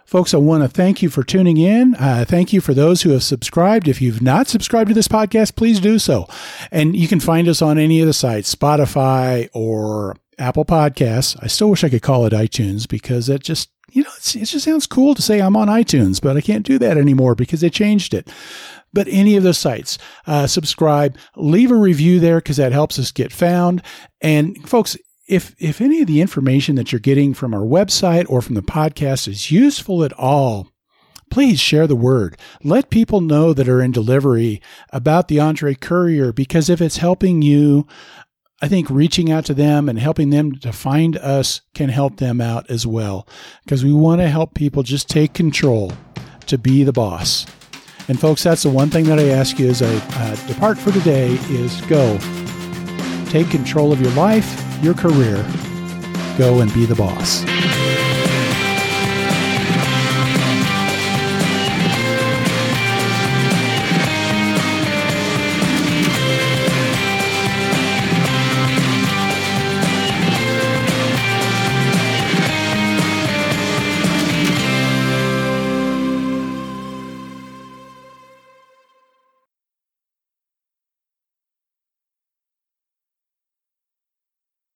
Folks, 0.06 0.32
I 0.32 0.36
want 0.36 0.62
to 0.62 0.68
thank 0.68 1.02
you 1.02 1.10
for 1.10 1.24
tuning 1.24 1.56
in. 1.56 1.96
Uh, 1.96 2.24
thank 2.26 2.52
you 2.52 2.60
for 2.60 2.72
those 2.72 3.02
who 3.02 3.10
have 3.10 3.24
subscribed. 3.24 3.88
If 3.88 4.00
you've 4.00 4.22
not 4.22 4.46
subscribed 4.46 4.88
to 4.88 4.94
this 4.94 5.08
podcast, 5.08 5.56
please 5.56 5.80
do 5.80 5.98
so. 5.98 6.28
And 6.70 6.94
you 6.94 7.08
can 7.08 7.18
find 7.18 7.48
us 7.48 7.60
on 7.60 7.76
any 7.76 8.00
of 8.00 8.06
the 8.06 8.12
sites, 8.12 8.54
Spotify 8.54 9.48
or 9.52 10.14
Apple 10.38 10.64
Podcasts. 10.64 11.36
I 11.42 11.48
still 11.48 11.70
wish 11.70 11.82
I 11.82 11.88
could 11.88 12.02
call 12.02 12.24
it 12.24 12.32
iTunes 12.32 12.88
because 12.88 13.28
it 13.28 13.42
just, 13.42 13.68
you 13.90 14.04
know, 14.04 14.10
it 14.16 14.44
just 14.44 14.64
sounds 14.64 14.86
cool 14.86 15.16
to 15.16 15.22
say 15.22 15.40
I'm 15.40 15.56
on 15.56 15.66
iTunes, 15.66 16.22
but 16.22 16.36
I 16.36 16.40
can't 16.40 16.64
do 16.64 16.78
that 16.78 16.96
anymore 16.96 17.34
because 17.34 17.60
they 17.60 17.70
changed 17.70 18.14
it. 18.14 18.30
But 18.92 19.08
any 19.08 19.36
of 19.36 19.42
those 19.42 19.58
sites, 19.58 19.98
uh, 20.28 20.46
subscribe, 20.46 21.18
leave 21.34 21.72
a 21.72 21.76
review 21.76 22.20
there 22.20 22.36
because 22.36 22.58
that 22.58 22.70
helps 22.70 22.96
us 23.00 23.10
get 23.10 23.32
found. 23.32 23.82
And 24.20 24.56
folks, 24.68 24.96
if 25.26 25.54
if 25.58 25.80
any 25.80 26.00
of 26.00 26.06
the 26.06 26.20
information 26.20 26.76
that 26.76 26.92
you're 26.92 27.00
getting 27.00 27.34
from 27.34 27.52
our 27.52 27.62
website 27.62 28.26
or 28.28 28.40
from 28.40 28.54
the 28.54 28.62
podcast 28.62 29.26
is 29.26 29.50
useful 29.50 30.04
at 30.04 30.12
all, 30.12 30.68
please 31.30 31.58
share 31.58 31.86
the 31.86 31.96
word. 31.96 32.38
Let 32.62 32.90
people 32.90 33.20
know 33.20 33.52
that 33.52 33.68
are 33.68 33.82
in 33.82 33.92
delivery 33.92 34.62
about 34.92 35.28
the 35.28 35.38
EntreCourier 35.38 36.34
because 36.34 36.70
if 36.70 36.80
it's 36.80 36.98
helping 36.98 37.42
you, 37.42 37.86
I 38.62 38.68
think 38.68 38.88
reaching 38.88 39.30
out 39.30 39.44
to 39.46 39.54
them 39.54 39.88
and 39.88 39.98
helping 39.98 40.30
them 40.30 40.52
to 40.56 40.72
find 40.72 41.16
us 41.16 41.60
can 41.74 41.88
help 41.88 42.16
them 42.18 42.40
out 42.40 42.70
as 42.70 42.86
well 42.86 43.26
because 43.64 43.84
we 43.84 43.92
want 43.92 44.20
to 44.20 44.28
help 44.28 44.54
people 44.54 44.82
just 44.82 45.10
take 45.10 45.34
control 45.34 45.92
to 46.46 46.56
be 46.56 46.84
the 46.84 46.92
boss. 46.92 47.44
And 48.08 48.20
folks, 48.20 48.44
that's 48.44 48.62
the 48.62 48.70
one 48.70 48.88
thing 48.88 49.06
that 49.06 49.18
I 49.18 49.30
ask 49.30 49.58
you 49.58 49.68
as 49.68 49.82
I 49.82 49.96
uh, 49.96 50.46
depart 50.46 50.78
for 50.78 50.92
today 50.92 51.32
is 51.50 51.80
go 51.82 52.16
take 53.30 53.50
control 53.50 53.92
of 53.92 54.00
your 54.00 54.12
life 54.12 54.66
your 54.82 54.94
career, 54.94 55.44
go 56.38 56.60
and 56.60 56.72
be 56.74 56.84
the 56.86 56.94
boss. 56.94 57.44